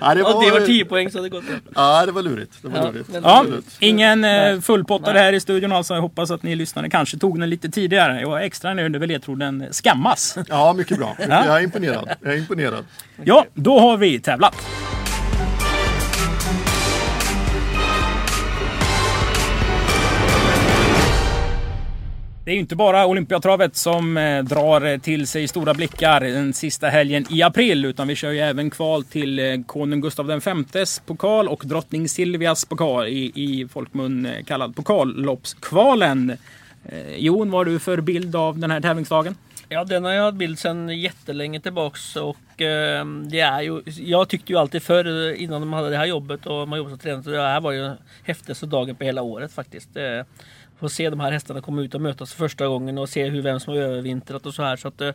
[0.00, 1.56] Ja, det Om det var var, 10 poäng så hade det gått bra.
[1.74, 2.52] ja, det var lurigt.
[2.62, 3.10] Det var Ja, lurigt.
[3.12, 3.64] Ja, Absolut.
[3.80, 4.60] ingen eh, Nej.
[4.62, 5.22] fullpottare Nej.
[5.22, 5.94] här i studion alltså.
[5.94, 8.20] Jag hoppas att ni lyssnare kanske tog den lite tidigare.
[8.20, 10.38] Jag var extra nöjd över ledtråden skammas.
[10.48, 11.16] Ja, mycket bra.
[11.18, 11.26] Ja.
[11.46, 12.10] Jag är imponerad.
[12.22, 12.84] Jag är imponerad.
[13.24, 14.56] Ja, då har vi tävlat.
[22.46, 26.52] Det är ju inte bara Olympiatravet som eh, drar eh, till sig stora blickar den
[26.52, 27.84] sista helgen i april.
[27.84, 32.64] Utan vi kör ju även kval till eh, konung Gustav Vs pokal och drottning Silvias
[32.64, 36.36] pokal i, i folkmun kallad pokalloppskvalen.
[37.16, 39.34] Jon, vad har du för bild av den här tävlingsdagen?
[39.68, 44.28] Ja, den har jag haft bild sedan jättelänge tillbaks och eh, det är ju, jag
[44.28, 47.22] tyckte ju alltid förr innan de hade det här jobbet och man jobbade som tränare,
[47.22, 47.90] så det här var ju
[48.22, 49.96] häftigaste dagen på hela året faktiskt.
[49.96, 50.22] Eh,
[50.78, 53.42] få se de här hästarna komma ut och mötas för första gången och se hur
[53.42, 54.76] vem som har övervintrat och så här.
[54.76, 55.12] Så att, äh,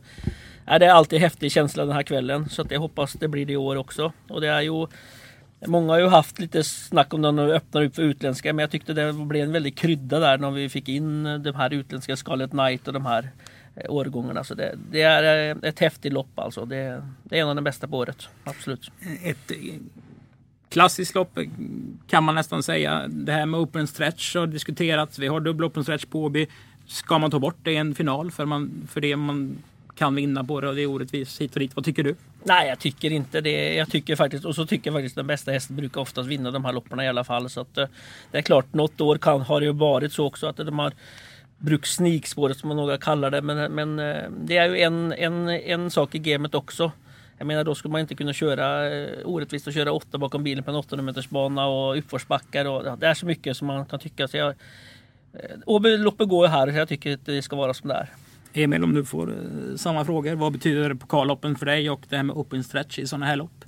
[0.66, 2.50] det är alltid en häftig känsla den här kvällen.
[2.50, 4.14] Så att jag hoppas det blir det i år också.
[4.28, 4.88] Och det är ju
[5.68, 8.72] Många har ju haft lite snack om den de öppnar upp för utländska men jag
[8.72, 12.52] tyckte det blev en väldig krydda där när vi fick in de här utländska Scarlet
[12.52, 13.30] Knight och de här
[13.76, 14.44] eh, årgångarna.
[14.44, 16.66] Så det, det är eh, ett häftigt lopp alltså.
[16.66, 18.30] Det, det, är en av de bästa på året.
[18.44, 18.92] Absolut.
[19.24, 19.52] Ett
[20.72, 21.40] klassiskt lopp
[22.08, 23.08] kan man nästan säga.
[23.08, 25.20] Det här med open stretch har diskuterats.
[25.20, 26.48] Vi har dubbel open stretch på Åby.
[26.88, 29.58] Ska man ta bort det i en final för, man, för det man
[29.96, 31.76] kan vinna på det och det är orättvist hit och dit.
[31.76, 32.16] Vad tycker du?
[32.44, 33.74] Nej, jag tycker inte det.
[33.74, 36.66] Jag tycker faktiskt, och så tycker jag faktiskt den bästa hästen brukar oftast vinna de
[36.66, 37.50] här loppen i alla fall.
[37.50, 37.88] Så att, eh,
[38.32, 40.94] det är klart, något år kan, har det ju varit så också att de har
[41.58, 43.42] bruksnikspåret som några kallar det.
[43.42, 46.92] Men, men eh, det är ju en, en, en sak i gamet också.
[47.42, 50.64] Jag menar då skulle man inte kunna köra eh, orättvist och köra åtta bakom bilen
[50.64, 52.66] på en 800 meters bana och uppförsbackar.
[52.66, 54.28] Och, det är så mycket som man kan tycka.
[54.28, 54.54] Så jag,
[55.66, 58.10] Åby-loppet går här så jag tycker att det ska vara som det är.
[58.54, 60.36] Emil, om du får eh, samma frågor.
[60.36, 63.66] Vad betyder pokalloppen för dig och det här med open stretch i sådana här lopp?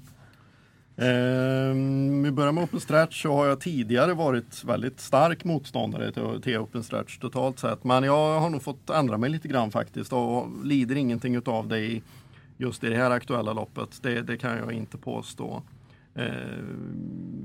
[0.95, 6.41] Um, vi börjar med open stretch så har jag tidigare varit väldigt stark motståndare till,
[6.41, 7.83] till open stretch totalt sett.
[7.83, 11.79] Men jag har nog fått ändra mig lite grann faktiskt och lider ingenting utav det
[11.79, 12.01] i
[12.57, 13.99] just i det här aktuella loppet.
[14.01, 15.63] Det, det kan jag inte påstå.
[16.15, 16.25] Eh,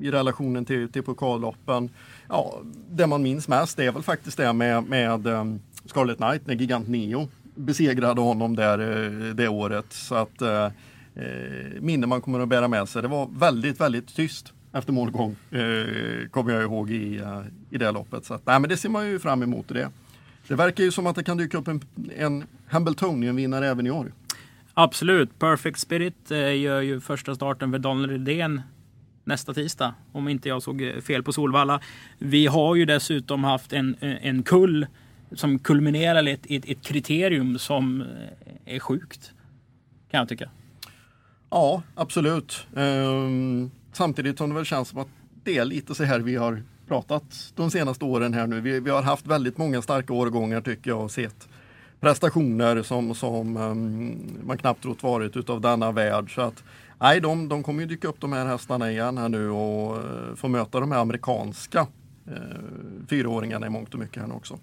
[0.01, 1.91] I relationen till, till pokalloppen,
[2.29, 6.47] ja, det man minns mest är väl faktiskt det med, med eh, um, Scarlet Knight
[6.47, 9.93] när Gigant Neo besegrade honom där eh, det året.
[9.93, 10.65] Så att eh,
[11.15, 13.03] eh, minne man kommer att bära med sig.
[13.03, 15.37] Det var väldigt, väldigt tyst efter målgång.
[15.51, 17.23] Eh, kommer jag ihåg i,
[17.71, 18.25] i det loppet.
[18.25, 19.91] Så att, nej, men det ser man ju fram emot det.
[20.49, 21.81] Det verkar ju som att det kan dyka upp en,
[22.17, 24.13] en Hambletonian-vinnare även i år.
[24.81, 25.39] Absolut.
[25.39, 28.63] Perfect Spirit eh, gör ju första starten för Daniel Redén
[29.25, 29.95] nästa tisdag.
[30.13, 31.81] Om inte jag såg eh, fel på Solvalla.
[32.19, 34.87] Vi har ju dessutom haft en, eh, en kull
[35.33, 38.05] som kulminerar i ett, ett, ett kriterium som
[38.65, 39.33] är sjukt.
[40.11, 40.51] Kan jag tycka.
[41.51, 42.67] Ja, absolut.
[42.77, 45.09] Ehm, samtidigt som det väl känns som att
[45.45, 48.61] det är lite så här vi har pratat de senaste åren här nu.
[48.61, 51.49] Vi, vi har haft väldigt många starka årgångar tycker jag och sett
[52.01, 56.35] prestationer som, som um, man knappt trott varit utav denna värld.
[56.35, 56.65] Så att,
[56.99, 60.35] nej, de, de kommer ju dyka upp de här hästarna igen här nu och uh,
[60.37, 61.87] få möta de här amerikanska
[62.31, 64.59] uh, fyraåringarna i mångt och mycket här nu också.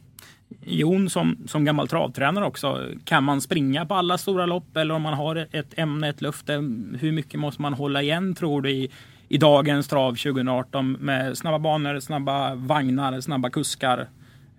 [0.62, 5.02] Jon som, som gammal travtränare också, kan man springa på alla stora lopp eller om
[5.02, 6.62] man har ett ämne, ett löfte, eh,
[7.00, 8.92] hur mycket måste man hålla igen tror du i,
[9.28, 14.08] i dagens trav 2018 med snabba banor, snabba vagnar, snabba kuskar?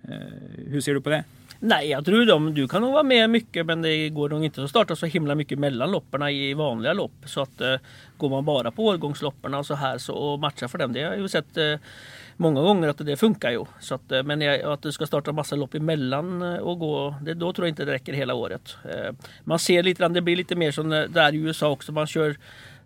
[0.07, 0.15] Eh,
[0.67, 1.23] hur ser du på det?
[1.59, 4.63] Nej, jag tror de, du kan nog vara med mycket men det går nog inte
[4.63, 7.11] att starta så himla mycket mellan loppen i vanliga lopp.
[7.25, 7.75] Så att eh,
[8.17, 11.11] går man bara på årgångsloppen och så här så, och matchar för dem, det har
[11.11, 11.75] jag ju sett eh,
[12.37, 13.65] många gånger att det funkar ju.
[13.79, 17.33] Så att, eh, men att du ska starta massa lopp emellan eh, och gå, det,
[17.33, 18.77] då tror jag inte det räcker hela året.
[18.83, 21.91] Eh, man ser lite grann, det blir lite mer som eh, där i USA också.
[21.91, 22.37] Man kör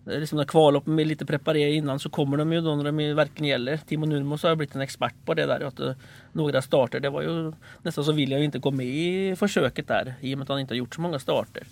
[0.06, 3.50] liksom när kvalloppen är lite preparerade innan så kommer de ju då när de verkligen
[3.50, 3.78] gäller.
[3.78, 5.60] Timo Nurmos har blivit en expert på det där.
[5.60, 5.94] Att eh,
[6.32, 10.14] några starter, det var ju nästan så vill jag inte gå med i försöket där
[10.22, 11.64] i och med att han inte har gjort så många starter.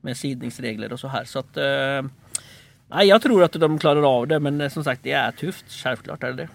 [0.00, 1.24] Med sidningsregler och så här.
[1.24, 2.10] Så att, eh,
[2.88, 5.72] nej, jag tror att de klarar av det men eh, som sagt det är tufft.
[5.72, 6.48] Självklart är det det.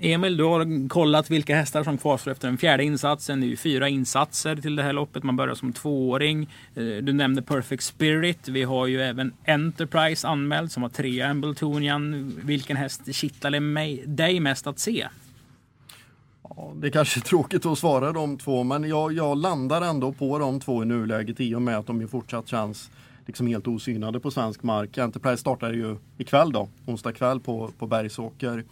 [0.00, 3.40] Emil, du har kollat vilka hästar som kvarstår efter den fjärde insatsen.
[3.40, 5.22] Det är ju fyra insatser till det här loppet.
[5.22, 6.42] Man börjar som tvååring.
[6.74, 8.48] Eh, du nämnde Perfect Spirit.
[8.48, 12.32] Vi har ju även Enterprise anmäld som har tre Ambletonian.
[12.44, 15.08] Vilken häst kittlar dig mest att se?
[16.42, 20.12] Ja, det är kanske är tråkigt att svara de två, men jag, jag landar ändå
[20.12, 22.90] på de två i nuläget i och med att de ju fortsatt känns
[23.26, 24.98] liksom helt osynade på svensk mark.
[24.98, 28.64] Enterprise startar ju ikväll då, onsdag kväll på, på Bergsåker.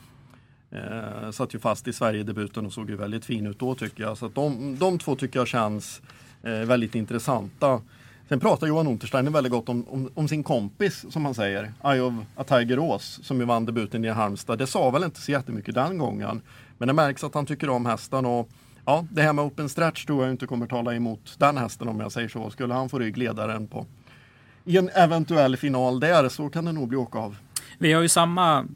[0.70, 4.18] Eh, satt ju fast i Sverigedebuten och såg ju väldigt fin ut då tycker jag.
[4.18, 6.02] Så att de, de två tycker jag känns
[6.42, 7.80] eh, väldigt intressanta.
[8.28, 12.00] Sen pratar Johan Untersteiner väldigt gott om, om, om, sin kompis som han säger, Eye
[12.00, 14.58] of a Tiger som ju vann debuten i Halmstad.
[14.58, 16.40] Det sa väl inte så jättemycket den gången.
[16.78, 18.48] Men det märks att han tycker om hästen och
[18.84, 22.00] ja, det här med open stretch tror jag inte kommer tala emot den hästen om
[22.00, 22.50] jag säger så.
[22.50, 23.86] Skulle han få ryggledaren på
[24.64, 27.36] i en eventuell final där så kan det nog bli åka av.
[27.78, 28.66] Vi har ju samma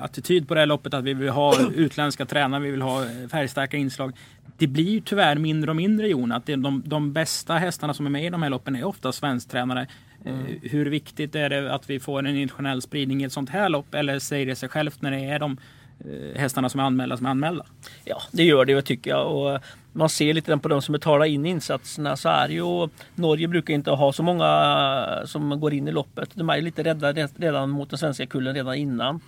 [0.00, 3.76] attityd på det här loppet att vi vill ha utländska tränare, vi vill ha färgstarka
[3.76, 4.12] inslag.
[4.58, 8.10] Det blir ju tyvärr mindre och mindre Jon, att de, de bästa hästarna som är
[8.10, 9.86] med i de här loppen är ofta svensktränare.
[10.24, 10.60] Mm.
[10.62, 13.94] Hur viktigt är det att vi får en internationell spridning i ett sånt här lopp
[13.94, 15.58] eller säger det sig självt när det är de
[16.00, 17.66] eh, hästarna som är anmälda som är anmälda?
[18.04, 19.36] Ja, det gör det tycker jag.
[19.36, 19.60] Och
[19.92, 23.90] man ser lite på de som betalar in insatserna så är ju Norge brukar inte
[23.90, 26.30] ha så många som går in i loppet.
[26.34, 29.20] De är lite rädda redan mot den svenska kullen redan innan.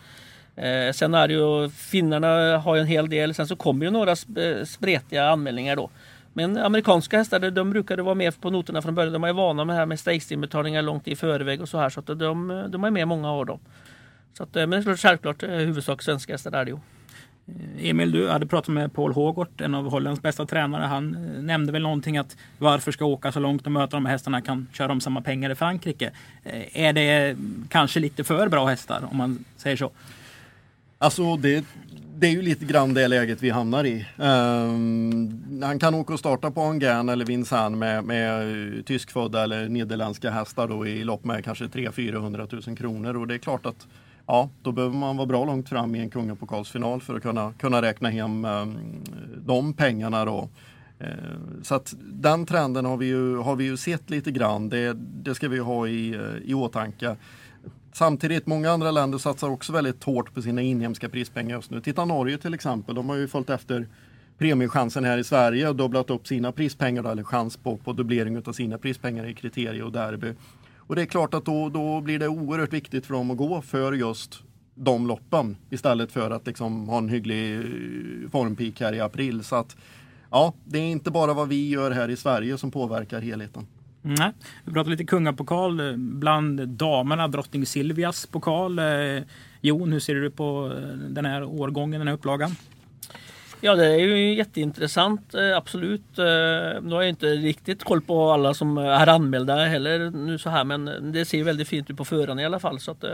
[0.57, 3.35] Eh, sen är det ju finnarna har ju en hel del.
[3.35, 5.91] Sen så kommer ju några eh, spretiga anmälningar då.
[6.33, 9.13] Men amerikanska hästar de brukade vara med på noterna från början.
[9.13, 11.91] De är vana med det här med stakes-inbetalningar långt i förväg och så här.
[11.91, 12.19] Så att de,
[12.69, 13.59] de är med många av dem.
[14.35, 16.79] Så att, eh, men självklart eh, huvudsak svenska hästar är det ju.
[17.79, 20.85] Emil, du hade pratat med Paul Hågort, en av Hollands bästa tränare.
[20.85, 21.11] Han
[21.47, 24.67] nämnde väl någonting att varför ska åka så långt och möta de här hästarna kan
[24.73, 26.11] köra om samma pengar i Frankrike.
[26.73, 27.37] Är det
[27.69, 29.91] kanske lite för bra hästar om man säger så?
[31.03, 31.65] Alltså det,
[32.17, 34.07] det är ju lite grann det läget vi hamnar i.
[34.17, 38.43] Um, han kan åka och starta på Angern eller Vincennes med, med
[38.77, 43.35] eh, tyskfödda eller nederländska hästar då i lopp med kanske 300-400 000 kronor och det
[43.35, 43.87] är klart att
[44.27, 47.83] ja, då behöver man vara bra långt fram i en kungapokalsfinal för att kunna, kunna
[47.83, 48.79] räkna hem um,
[49.47, 50.49] de pengarna då.
[51.01, 54.69] Uh, Så att den trenden har vi ju, har vi ju sett lite grann.
[54.69, 57.17] Det, det ska vi ha i, eh, i åtanke.
[58.01, 61.81] Samtidigt, många andra länder satsar också väldigt hårt på sina inhemska prispengar just nu.
[61.81, 63.89] Titta Norge till exempel, de har ju följt efter
[64.39, 68.53] premiechansen här i Sverige och dubblat upp sina prispengar, eller chans på, på dubblering av
[68.53, 70.35] sina prispengar i kriterier och derby.
[70.77, 73.63] Och det är klart att då, då blir det oerhört viktigt för dem att gå
[73.63, 74.43] för just
[74.75, 79.45] de loppen istället för att liksom ha en hygglig eh, formpeak här i april.
[79.45, 79.77] Så att
[80.31, 83.67] ja, det är inte bara vad vi gör här i Sverige som påverkar helheten.
[84.03, 84.33] Nej.
[84.65, 88.79] Vi pratade lite kungapokal eh, bland damerna, drottning Silvias pokal.
[88.79, 89.23] Eh,
[89.61, 92.51] Jon, hur ser du på eh, den här årgången, den här upplagan?
[93.63, 96.17] Ja det är ju jätteintressant absolut.
[96.17, 100.65] Nu har jag inte riktigt koll på alla som är anmälda heller nu så här
[100.65, 103.05] men det ser väldigt fint ut på förhand i alla fall så att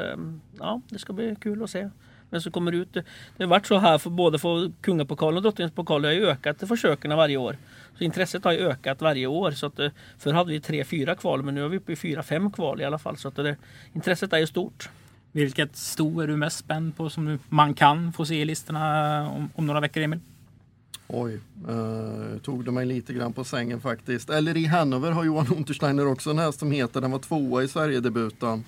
[0.58, 1.88] ja det ska bli kul att se
[2.30, 2.92] vem som kommer ut.
[2.92, 3.04] Det
[3.38, 6.68] har varit så här för både för kungapokalen och drottningens pokal det har ju ökat
[6.68, 7.56] försöken varje år.
[7.98, 11.14] Så intresset har ju ökat varje år så att eh, förr hade vi tre, fyra
[11.14, 13.36] kval men nu är vi uppe i fyra, fem kval i alla fall så att
[13.36, 13.56] det,
[13.92, 14.88] intresset är ju stort.
[15.32, 19.50] Vilket sto är du mest spänd på som man kan få se i listorna om,
[19.54, 20.20] om några veckor, Emil?
[21.08, 24.30] Oj, eh, tog du mig lite grann på sängen faktiskt.
[24.30, 27.68] Eller i Hannover har Johan Untersteiner också en häst som heter, den var tvåa i
[27.68, 28.64] Sverigedebuten.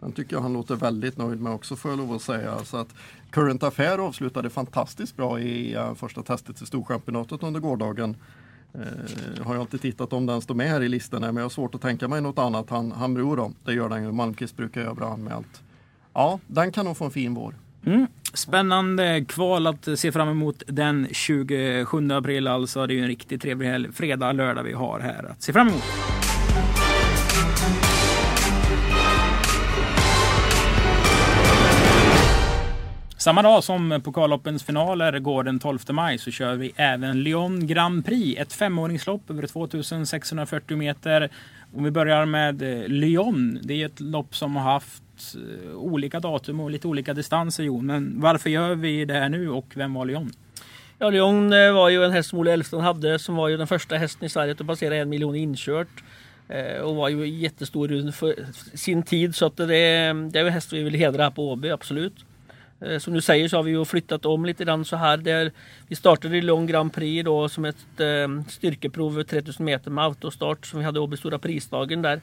[0.00, 2.58] Den tycker jag han låter väldigt nöjd med också får jag lov att säga.
[2.64, 2.94] Så att
[3.30, 8.16] Current Affair avslutade fantastiskt bra i eh, första testet till Storchampionatet under gårdagen.
[8.74, 11.50] Eh, har jag inte tittat om den står med här i listorna men jag har
[11.50, 12.70] svårt att tänka mig något annat.
[12.70, 13.54] Han, han beror om.
[13.64, 14.12] det gör den ju.
[14.12, 15.62] Malmqvist brukar göra bra anmält.
[16.12, 17.54] Ja, den kan nog få en fin vår.
[17.86, 18.06] Mm.
[18.34, 22.46] Spännande kval att se fram emot den 27 april.
[22.46, 23.92] Alltså det är ju en riktigt trevlig helg.
[23.92, 25.84] Fredag, lördag vi har här att se fram emot.
[33.20, 38.06] Samma dag som pokalloppens finaler går den 12 maj så kör vi även Lyon Grand
[38.06, 38.40] Prix.
[38.40, 41.30] Ett femåringslopp över 2640 meter.
[41.74, 43.58] Om vi börjar med eh, Lyon.
[43.62, 45.02] Det är ett lopp som har haft
[45.34, 47.64] eh, olika datum och lite olika distanser.
[47.64, 47.86] Jon.
[47.86, 50.32] Men varför gör vi det här nu och vem var Lyon?
[50.98, 53.66] Ja, Lyon eh, var ju en häst som Olle Elfstrand hade som var ju den
[53.66, 56.04] första hästen i Sverige att passera en miljon inkört.
[56.82, 58.34] Och var ju jättestor för
[58.76, 61.70] sin tid så att det, det är en häst vi vill hedra här på Åby,
[61.70, 62.14] absolut.
[62.80, 65.16] Eh, som du säger så har vi ju flyttat om lite grann så här.
[65.16, 65.52] Där
[65.88, 70.04] vi startade i Lyon Grand Prix då som ett eh, styrkeprov över 3000 meter med
[70.04, 72.20] autostart som vi hade Åby Stora Prisdagen där.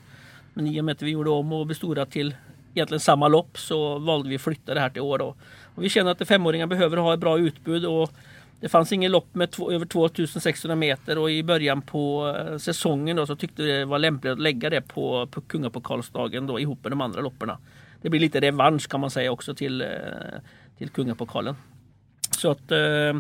[0.54, 2.36] Men i och med att vi gjorde om Åby Stora till
[2.74, 5.36] egentligen samma lopp så valde vi att flytta det här till år då.
[5.76, 8.12] Och vi känner att femåringar behöver ha ett bra utbud och
[8.60, 13.16] det fanns ingen lopp med två, över 2600 meter och i början på eh, säsongen
[13.16, 16.84] då så tyckte vi det var lämpligt att lägga det på, på Kungapokalsdagen då ihop
[16.84, 17.58] med de andra lopperna.
[18.02, 19.88] Det blir lite revansch kan man säga också till, eh,
[20.78, 21.56] till Kungapokalen.
[22.38, 23.14] Så att eh,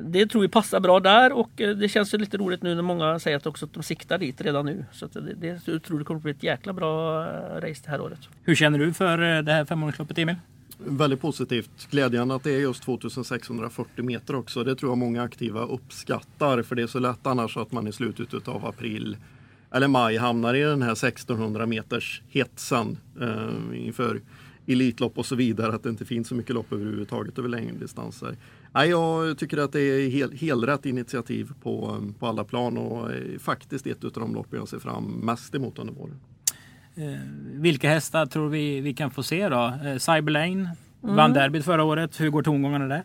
[0.00, 2.82] det tror vi passar bra där och eh, det känns ju lite roligt nu när
[2.82, 4.84] många säger att också att de siktar dit redan nu.
[4.92, 7.24] Så att det, det jag tror det kommer att bli ett jäkla bra
[7.60, 8.28] race det här året.
[8.42, 10.36] Hur känner du för det här femåringsloppet, Emil?
[10.78, 11.90] Väldigt positivt.
[11.90, 14.64] Glädjande att det är just 2640 meter också.
[14.64, 17.92] Det tror jag många aktiva uppskattar för det är så lätt annars att man i
[17.92, 19.16] slutet av april
[19.72, 24.20] eller maj hamnar i den här 1600 meters hetsen eh, inför
[24.66, 25.74] Elitlopp och så vidare.
[25.74, 28.36] Att det inte finns så mycket lopp överhuvudtaget över längre distanser.
[28.72, 33.10] Nej, jag tycker att det är hel, helt rätt initiativ på, på alla plan och
[33.40, 36.20] faktiskt ett av de lopp jag ser fram mest emot under våren.
[36.94, 37.20] Eh,
[37.52, 39.72] vilka hästar tror vi vi kan få se då?
[39.84, 42.20] Eh, Cyberlane vann derbyt förra året.
[42.20, 43.02] Hur går tongångarna där?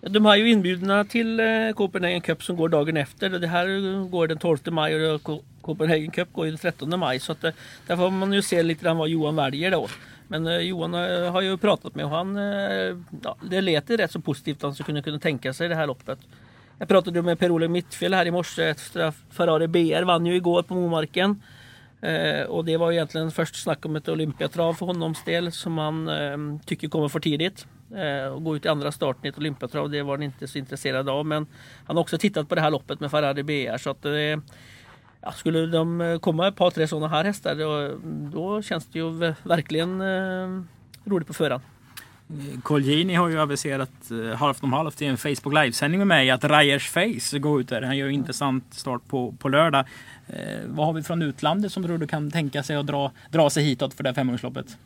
[0.00, 3.30] De har ju inbjudna till eh, Copenhagen Cup som går dagen efter.
[3.30, 7.18] Det här går den 12 maj och Copenhagen Cup går den 13 maj.
[7.20, 7.52] Så att, eh,
[7.86, 9.88] där får man ju se lite grann vad Johan väljer då.
[10.28, 10.94] Men eh, Johan
[11.32, 12.36] har ju pratat med och han,
[13.22, 15.86] ja, det lät rätt så positivt att han skulle kunna, kunna tänka sig det här
[15.86, 16.18] loppet.
[16.78, 20.62] Jag pratade med Per-Olle Mittfjäll här i morse efter att Ferrari BR vann ju igår
[20.62, 21.42] på Momarken.
[22.00, 26.08] Eh, och det var egentligen först snack om ett Olympiatrav för honoms del som han
[26.08, 27.66] eh, tycker kommer för tidigt.
[27.94, 30.58] Eh, och gå ut i andra starten i ett Olympiatrav, det var han inte så
[30.58, 31.26] intresserad av.
[31.26, 31.46] Men
[31.86, 33.78] han har också tittat på det här loppet med Ferrari BR.
[33.78, 34.40] Så att det,
[35.20, 37.98] ja, skulle de komma ett par, tre sådana här hästar då,
[38.32, 40.62] då känns det ju verkligen eh,
[41.04, 41.62] roligt på förhand.
[42.62, 46.44] Colgjini har ju aviserat eh, halvt om halvt i en Facebook livesändning med mig att
[46.44, 47.82] Rajers Face går ut där.
[47.82, 49.84] Han gör en intressant start på, på lördag.
[50.28, 53.50] Eh, vad har vi från utlandet som tror du kan tänka sig att dra, dra
[53.50, 54.76] sig hitåt för det här femhundraloppet?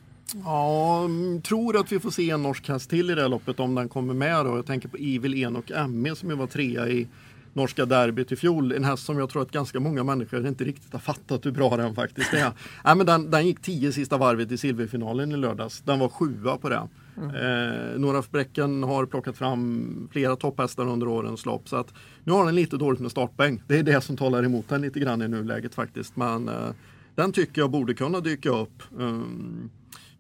[0.45, 3.61] Ja, mm, tror att vi får se en norsk häst till i det här loppet
[3.61, 4.45] om den kommer med.
[4.45, 4.57] Då.
[4.57, 7.09] Jag tänker på Evil Enok ME som ju var trea i
[7.53, 8.73] norska derbyt i fjol.
[8.73, 11.77] En häst som jag tror att ganska många människor inte riktigt har fattat hur bra
[11.77, 12.53] den faktiskt är.
[12.85, 15.81] Nej, men den, den gick tio sista varvet i silverfinalen i lördags.
[15.81, 16.89] Den var sjua på det.
[17.17, 17.35] Mm.
[17.35, 21.69] Eh, Noraf Bräcken har plockat fram flera topphästar under årens lopp.
[21.69, 23.63] Så att nu har den lite dåligt med startbäng.
[23.67, 26.17] Det är det som talar emot den lite grann i nuläget faktiskt.
[26.17, 26.71] Men eh,
[27.15, 28.83] den tycker jag borde kunna dyka upp.
[28.97, 29.71] Um,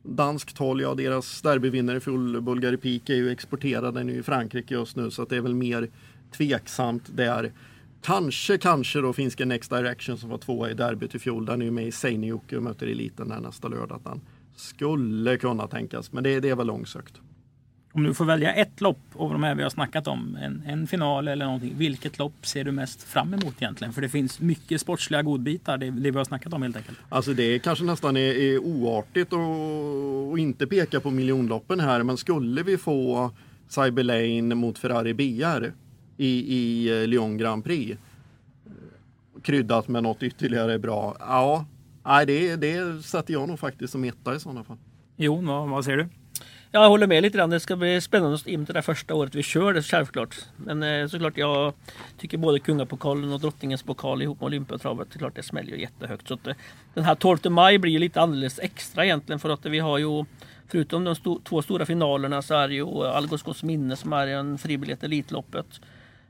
[0.02, 3.94] danskt håll, ja deras derbyvinnare i fjol, Bulgari Peak, är ju exporterad.
[3.94, 5.88] Den är i Frankrike just nu så att det är väl mer
[6.36, 7.52] tveksamt där.
[8.02, 11.46] Kanske, kanske då finska Next Direction som var tvåa i derbyt i fjol.
[11.46, 14.00] Den är ju med i Seinäjoki och möter eliten där nästa lördag.
[14.04, 14.20] Den
[14.56, 17.20] skulle kunna tänkas, men det, det är väl långsökt.
[17.92, 20.86] Om du får välja ett lopp av de här vi har snackat om, en, en,
[20.86, 21.74] final eller någonting.
[21.76, 23.92] Vilket lopp ser du mest fram emot egentligen?
[23.92, 26.98] För det finns mycket sportsliga godbitar, det, det vi har snackat om helt enkelt.
[27.08, 32.62] Alltså det kanske nästan är, är oartigt att inte peka på miljonloppen här, men skulle
[32.62, 33.30] vi få
[33.68, 35.72] Cyber Lane mot Ferrari BR
[36.16, 37.98] i, i eh, Lyon Grand Prix.
[39.42, 41.16] Kryddat med något ytterligare bra.
[41.20, 41.66] Ja,
[42.04, 44.76] nej, det, det sätter jag nog faktiskt som etta i sådana fall.
[45.16, 46.08] Jo, vad, vad säger du?
[46.72, 47.50] Jag håller med lite grann.
[47.50, 50.36] Det ska bli spännande att in till det första året vi kör det självklart.
[50.56, 51.74] Men eh, såklart jag
[52.18, 55.80] tycker både Kungapokalen och Drottningens pokal ihop med Olympiatravet, det är klart det smäller ju
[55.80, 56.28] jättehögt.
[56.28, 56.54] Så att, eh,
[56.94, 60.24] den här 12 maj blir ju lite alldeles extra egentligen för att vi har ju
[60.70, 64.58] Förutom de sto två stora finalerna så är det ju Algots minne som är en
[64.58, 65.80] fribiljett Elitloppet.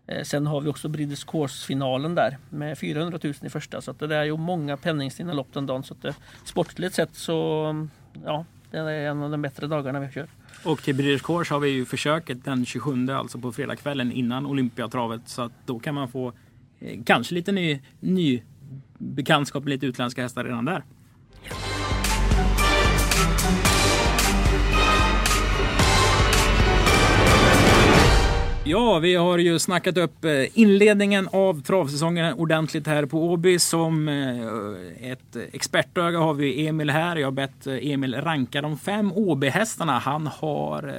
[0.07, 3.80] Eh, sen har vi också British Course-finalen där med 400 000 i första.
[3.80, 5.82] Så att det är ju många penningstinna lopp den dagen.
[5.82, 6.14] Så att det,
[6.45, 7.88] sportligt sett så
[8.24, 10.27] ja, det är en av de bättre dagarna vi kör.
[10.64, 15.23] Och till British Course har vi ju försöket den 27, alltså på fredagskvällen innan Olympiatravet.
[15.27, 16.33] Så att då kan man få
[16.81, 18.43] eh, kanske lite ny, ny
[18.99, 20.85] bekantskap med lite utländska hästar redan där.
[28.65, 33.59] Ja, vi har ju snackat upp eh, inledningen av travsäsongen ordentligt här på Åby.
[33.59, 37.17] Som eh, ett expertöga har vi Emil här.
[37.17, 40.95] Jag har bett eh, Emil ranka de fem Åby-hästarna han har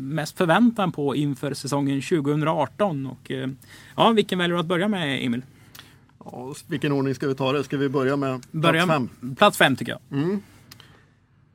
[0.00, 3.06] mest förväntan på inför säsongen 2018.
[3.06, 3.30] Och,
[3.96, 5.42] ja, vilken väljer du att börja med Emil?
[6.24, 7.64] Ja, vilken ordning ska vi ta det?
[7.64, 9.08] Ska vi börja med plats börja, fem?
[9.38, 10.18] Plats fem tycker jag.
[10.18, 10.42] Mm.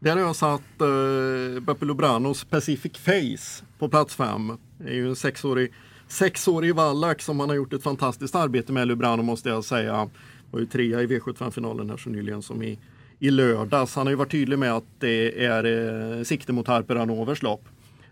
[0.03, 4.57] Där har jag satt eh, Beppe Lubranos Pacific Face på plats fem.
[4.77, 5.71] Det är ju en sexårig,
[6.07, 9.95] sexårig vallack som han har gjort ett fantastiskt arbete med Lubrano måste jag säga.
[9.95, 10.09] Han
[10.51, 12.79] Var ju trea i V75-finalen här så nyligen som i,
[13.19, 13.95] i lördags.
[13.95, 15.63] Han har ju varit tydlig med att det är
[16.17, 17.63] eh, sikte mot Harper Hanovers lopp.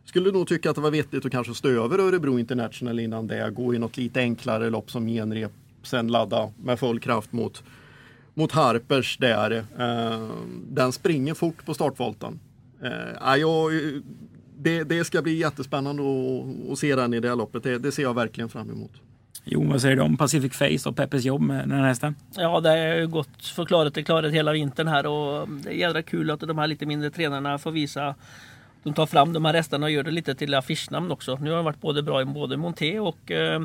[0.05, 3.51] Skulle nog tycka att det var vettigt att kanske stå över Örebro International innan det.
[3.55, 5.51] Gå i något lite enklare lopp som genrep.
[5.83, 7.63] Sen ladda med full kraft mot,
[8.39, 9.51] mot Harpers där.
[9.79, 10.29] Eh,
[10.67, 12.39] den springer fort på startvolten.
[12.83, 13.71] Eh, jag
[14.57, 17.63] det, det, ska bli jättespännande att, att se den i det här loppet.
[17.63, 18.91] Det, det, ser jag verkligen fram emot.
[19.43, 22.15] Jo, vad säger du om Pacific Face och Peppes jobb med den här hästen?
[22.35, 26.31] Ja, det har gått förklarat till klarhet hela vintern här och det är jädra kul
[26.31, 28.15] att de här lite mindre tränarna får visa
[28.83, 31.37] de tar fram de här hästarna och gör det lite till affischnamn också.
[31.41, 33.61] Nu har de varit både bra i både Monté och eh,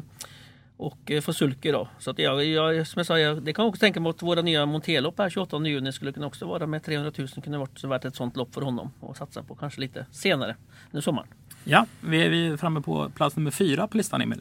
[0.77, 1.89] och eh, Fosulke då.
[1.99, 4.43] Så att jag, jag, som jag sa, jag, det kan också tänka mig att våra
[4.43, 8.05] nya Montelopp här 28 juni skulle kunna också vara med 300 000 kunde varit värt
[8.05, 10.57] ett sånt lopp för honom och satsa på kanske lite senare
[10.91, 11.29] under sommaren.
[11.65, 14.41] Ja, vi är vi framme på plats nummer fyra på listan Emil.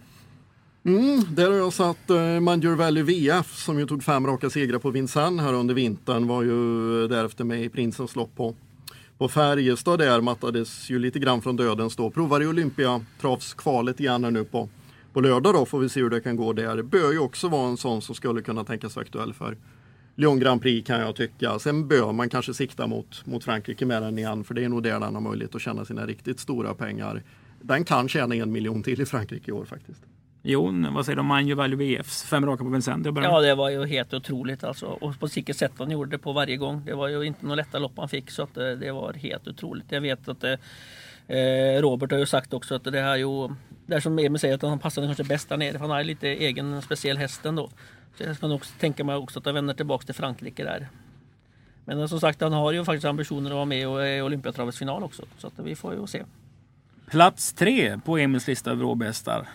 [0.85, 4.79] Mm, där har jag satt uh, Manjur Valley VF som ju tog fem raka segrar
[4.79, 6.27] på Vincennes här under vintern.
[6.27, 8.55] Var ju därefter med i Prinsens lopp på,
[9.17, 10.21] på Färjestad där.
[10.21, 12.09] Mattades ju lite grann från dödens då.
[12.09, 14.69] Provar i Olympiatravskvalet igen här nu på
[15.13, 16.75] på lördag då får vi se hur det kan gå där.
[16.75, 19.57] Det bör ju också vara en sån som skulle kunna tänkas vara aktuell för
[20.15, 21.59] Lyon Grand Prix kan jag tycka.
[21.59, 24.83] Sen bör man kanske sikta mot, mot Frankrike med den igen för det är nog
[24.83, 27.23] där den har möjlighet att tjäna sina riktigt stora pengar.
[27.61, 30.03] Den kan tjäna en miljon till i Frankrike i år faktiskt.
[30.45, 33.07] Jo, vad säger du om Manju Value VFs fem raka på Vincennes?
[33.15, 34.85] Ja, det var ju helt otroligt alltså.
[34.85, 36.85] Och på vilket sätt han gjorde det på varje gång.
[36.85, 39.47] Det var ju inte några lätta lopp han fick så att det, det var helt
[39.47, 39.85] otroligt.
[39.89, 40.57] Jag vet att det,
[41.27, 43.49] eh, Robert har ju sagt också att det här ju
[43.85, 45.71] där som Emil säger att han passar kanske bäst där nere.
[45.71, 47.69] För han har lite egen speciell häst ändå.
[48.17, 50.89] Så jag kan också tänka mig också att han vänder tillbaka till Frankrike där.
[51.85, 53.81] Men som sagt han har ju faktiskt ambitioner att vara med
[54.17, 55.25] i Olympiatravets final också.
[55.37, 56.23] Så att vi får ju se.
[57.09, 59.47] Plats tre på Emils lista över åbästar.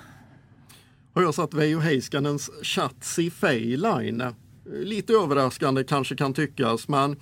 [1.15, 4.35] Har jag satt Veijo Heiskanens Chatsi Feyline.
[4.65, 7.17] Lite överraskande kanske kan tyckas men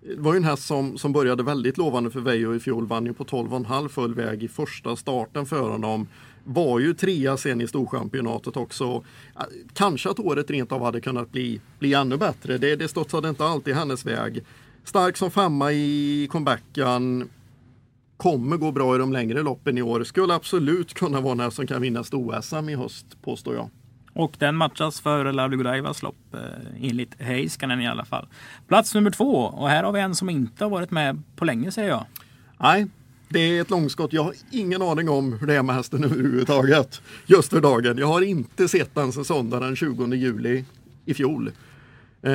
[0.00, 2.86] det var ju en häst som, som började väldigt lovande för Veijo i fjol.
[2.86, 6.08] Vann ju på 12,5 full väg i första starten för honom.
[6.48, 9.04] Var ju trea sen i Storchampionatet också.
[9.74, 12.58] Kanske att året rent av hade kunnat bli, bli ännu bättre.
[12.58, 14.44] Det, det studsade inte alltid hennes väg.
[14.84, 17.28] Stark som femma i comebacken.
[18.16, 20.04] Kommer gå bra i de längre loppen i år.
[20.04, 23.70] Skulle absolut kunna vara den som kan vinna stor-SM i höst påstår jag.
[24.12, 28.26] Och den matchas för Lovely Godievas lopp eh, enligt Heiskanen i alla fall.
[28.68, 31.72] Plats nummer två och här har vi en som inte har varit med på länge
[31.72, 32.06] säger jag.
[32.58, 32.86] Nej,
[33.28, 34.12] det är ett långskott.
[34.12, 37.00] Jag har ingen aning om hur det är med hästen överhuvudtaget.
[37.26, 37.98] Just för dagen.
[37.98, 40.64] Jag har inte sett den sedan söndagen den 20 juli
[41.04, 41.46] i fjol.
[41.46, 42.32] Eh,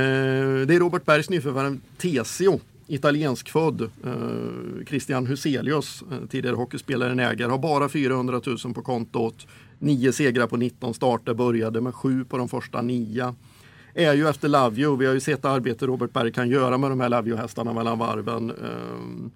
[0.68, 3.82] det är Robert Bergs nyförvärv Tesio, italienskfödd.
[3.82, 9.48] Eh, Christian Huselius, eh, tidigare hockeyspelare, äger, har bara 400 000 på kontot.
[9.80, 13.36] Nio segrar på 19 starter, började med sju på de första nio.
[13.94, 17.00] Är ju efter Lavio, vi har ju sett arbete Robert Berg kan göra med de
[17.00, 18.50] här Lavio-hästarna mellan varven.
[18.50, 19.32] Eh,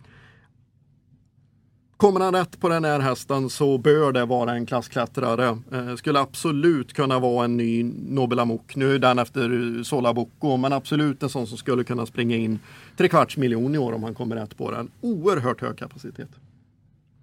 [1.97, 5.57] Kommer han rätt på den här hästen så bör det vara en klassklättrare.
[5.71, 8.75] Eh, skulle absolut kunna vara en ny Nobel Amok.
[8.75, 12.59] Nu är den efter Sola Bocco, men absolut en sån som skulle kunna springa in
[12.97, 14.91] tre kvarts miljon i år om han kommer rätt på den.
[15.01, 16.29] Oerhört hög kapacitet.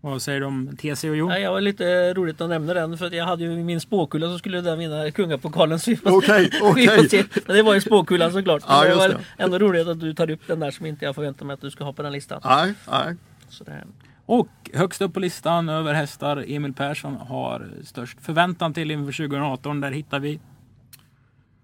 [0.01, 1.31] Vad säger du om TC och Jon?
[1.31, 4.39] Ja, jag var lite roligt att nämna den för jag hade ju min spåkula så
[4.39, 5.79] skulle den vinna kungapokalen.
[6.05, 7.27] Okej, okej.
[7.47, 8.63] Men det var ju spåkulan såklart.
[8.69, 9.19] Ja, det var det.
[9.39, 11.71] ändå roligt att du tar upp den där som inte jag förväntar mig att du
[11.71, 12.41] ska ha på den listan.
[12.45, 13.17] Nej, nej.
[13.49, 13.85] Så det...
[14.27, 19.81] Och högst upp på listan över hästar Emil Persson har störst förväntan till inför 2018.
[19.81, 20.41] Där hittar vi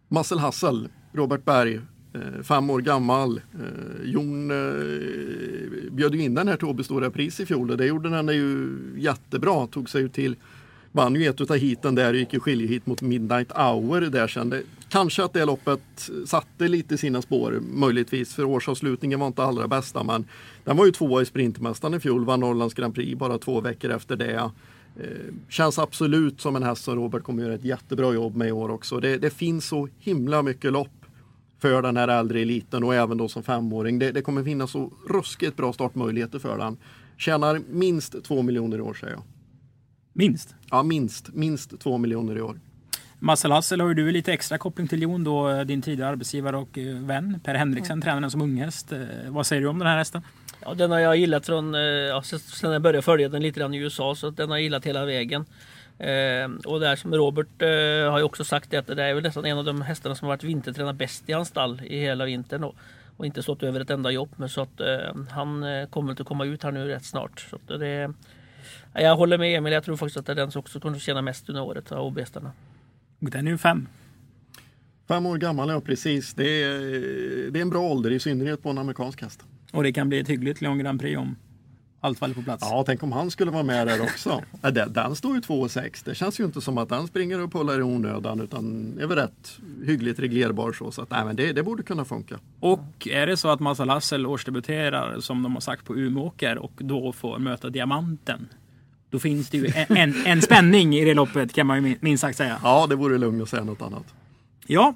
[0.08, 1.80] Marcel Hassel, Robert Berg,
[2.14, 3.40] eh, fem år gammal.
[3.54, 4.56] Eh, Jon eh,
[5.92, 8.28] bjöd bjöd in den här till Åby Stora Pris i fjol och det gjorde den
[8.28, 9.66] ju jättebra.
[9.66, 10.36] Tog sig till
[10.92, 14.50] vann ju ett av heaten där och gick i skiljehit mot Midnight Hour där sen.
[14.50, 19.68] Det, kanske att det loppet satte lite sina spår möjligtvis för årsavslutningen var inte allra
[19.68, 20.26] bästa men
[20.64, 23.90] den var ju tvåa i Sprintmästaren i fjol, vann Norrlands Grand Prix bara två veckor
[23.90, 24.50] efter det.
[24.96, 28.52] Eh, känns absolut som en häst som Robert kommer göra ett jättebra jobb med i
[28.52, 29.00] år också.
[29.00, 30.88] Det, det finns så himla mycket lopp
[31.58, 33.98] för den här äldre eliten och även då som femåring.
[33.98, 36.76] Det, det kommer finnas så ruskigt bra startmöjligheter för den.
[37.16, 39.22] Tjänar minst två miljoner i år säger jag.
[40.12, 40.54] Minst?
[40.70, 41.34] Ja, minst.
[41.34, 42.60] Minst två miljoner i år.
[43.20, 46.78] Marcel Hassel har ju du lite extra koppling till Jon då, din tidigare arbetsgivare och
[46.78, 48.02] eh, vän Per Henriksen, mm.
[48.02, 48.92] tränaren som unghäst.
[48.92, 50.22] Eh, vad säger du om den här hästen?
[50.64, 53.74] Ja, den har jag gillat från, eh, ja, sen jag började följa den lite grann
[53.74, 55.44] i USA så den har jag gillat hela vägen.
[55.98, 59.22] Eh, och där som Robert eh, har ju också sagt det, att det är väl
[59.22, 62.24] nästan en av de hästarna som har varit vintertränad bäst i hans stall i hela
[62.24, 62.60] vintern.
[62.60, 62.74] Då,
[63.16, 64.30] och inte stått över ett enda jobb.
[64.36, 67.46] Men så att eh, han kommer inte komma ut här nu rätt snart.
[67.50, 68.12] Så det,
[68.94, 69.72] jag håller med Emil.
[69.72, 72.06] Jag tror faktiskt att det är den som också kommer tjäna mest under året av
[72.06, 72.52] obestarna.
[73.18, 73.88] Den är ju fem.
[75.08, 76.34] Fem år gammal, ja precis.
[76.34, 76.80] Det är,
[77.50, 79.44] det är en bra ålder, i synnerhet på en amerikansk häst.
[79.72, 81.36] Och det kan bli ett hyggligt Leon Grand Prix om
[82.00, 82.64] allt faller på plats.
[82.70, 84.42] Ja, tänk om han skulle vara med där också.
[84.72, 86.02] den, den står ju 2,6.
[86.04, 89.18] Det känns ju inte som att den springer och pullar i onödan utan är väl
[89.18, 90.90] rätt hyggligt reglerbar så.
[90.90, 92.38] så att, nej, men det, det borde kunna funka.
[92.60, 96.72] Och är det så att Massa Lassel årsdebuterar som de har sagt på Umeåker och
[96.76, 98.48] då får möta Diamanten
[99.10, 102.20] då finns det ju en, en, en spänning i det loppet kan man ju minst
[102.20, 102.60] sagt säga.
[102.62, 104.04] Ja, det vore lugnt att säga något annat.
[104.66, 104.94] Ja,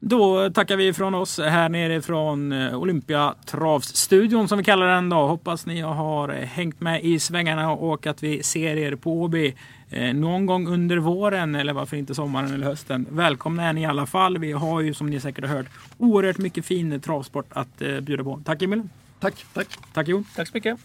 [0.00, 5.08] då tackar vi från oss här nere från eh, Olympiatravsstudion som vi kallar den.
[5.08, 5.26] Då.
[5.26, 9.54] Hoppas ni har hängt med i svängarna och att vi ser er på Åby
[9.90, 13.06] eh, någon gång under våren eller varför inte sommaren eller hösten.
[13.10, 14.38] Välkomna är ni i alla fall.
[14.38, 15.66] Vi har ju som ni säkert har hört
[15.98, 18.40] oerhört mycket fin travsport att eh, bjuda på.
[18.44, 18.82] Tack Emil!
[19.20, 19.68] Tack, tack!
[19.92, 20.24] Tack Jon!
[20.36, 20.78] Tack så mycket!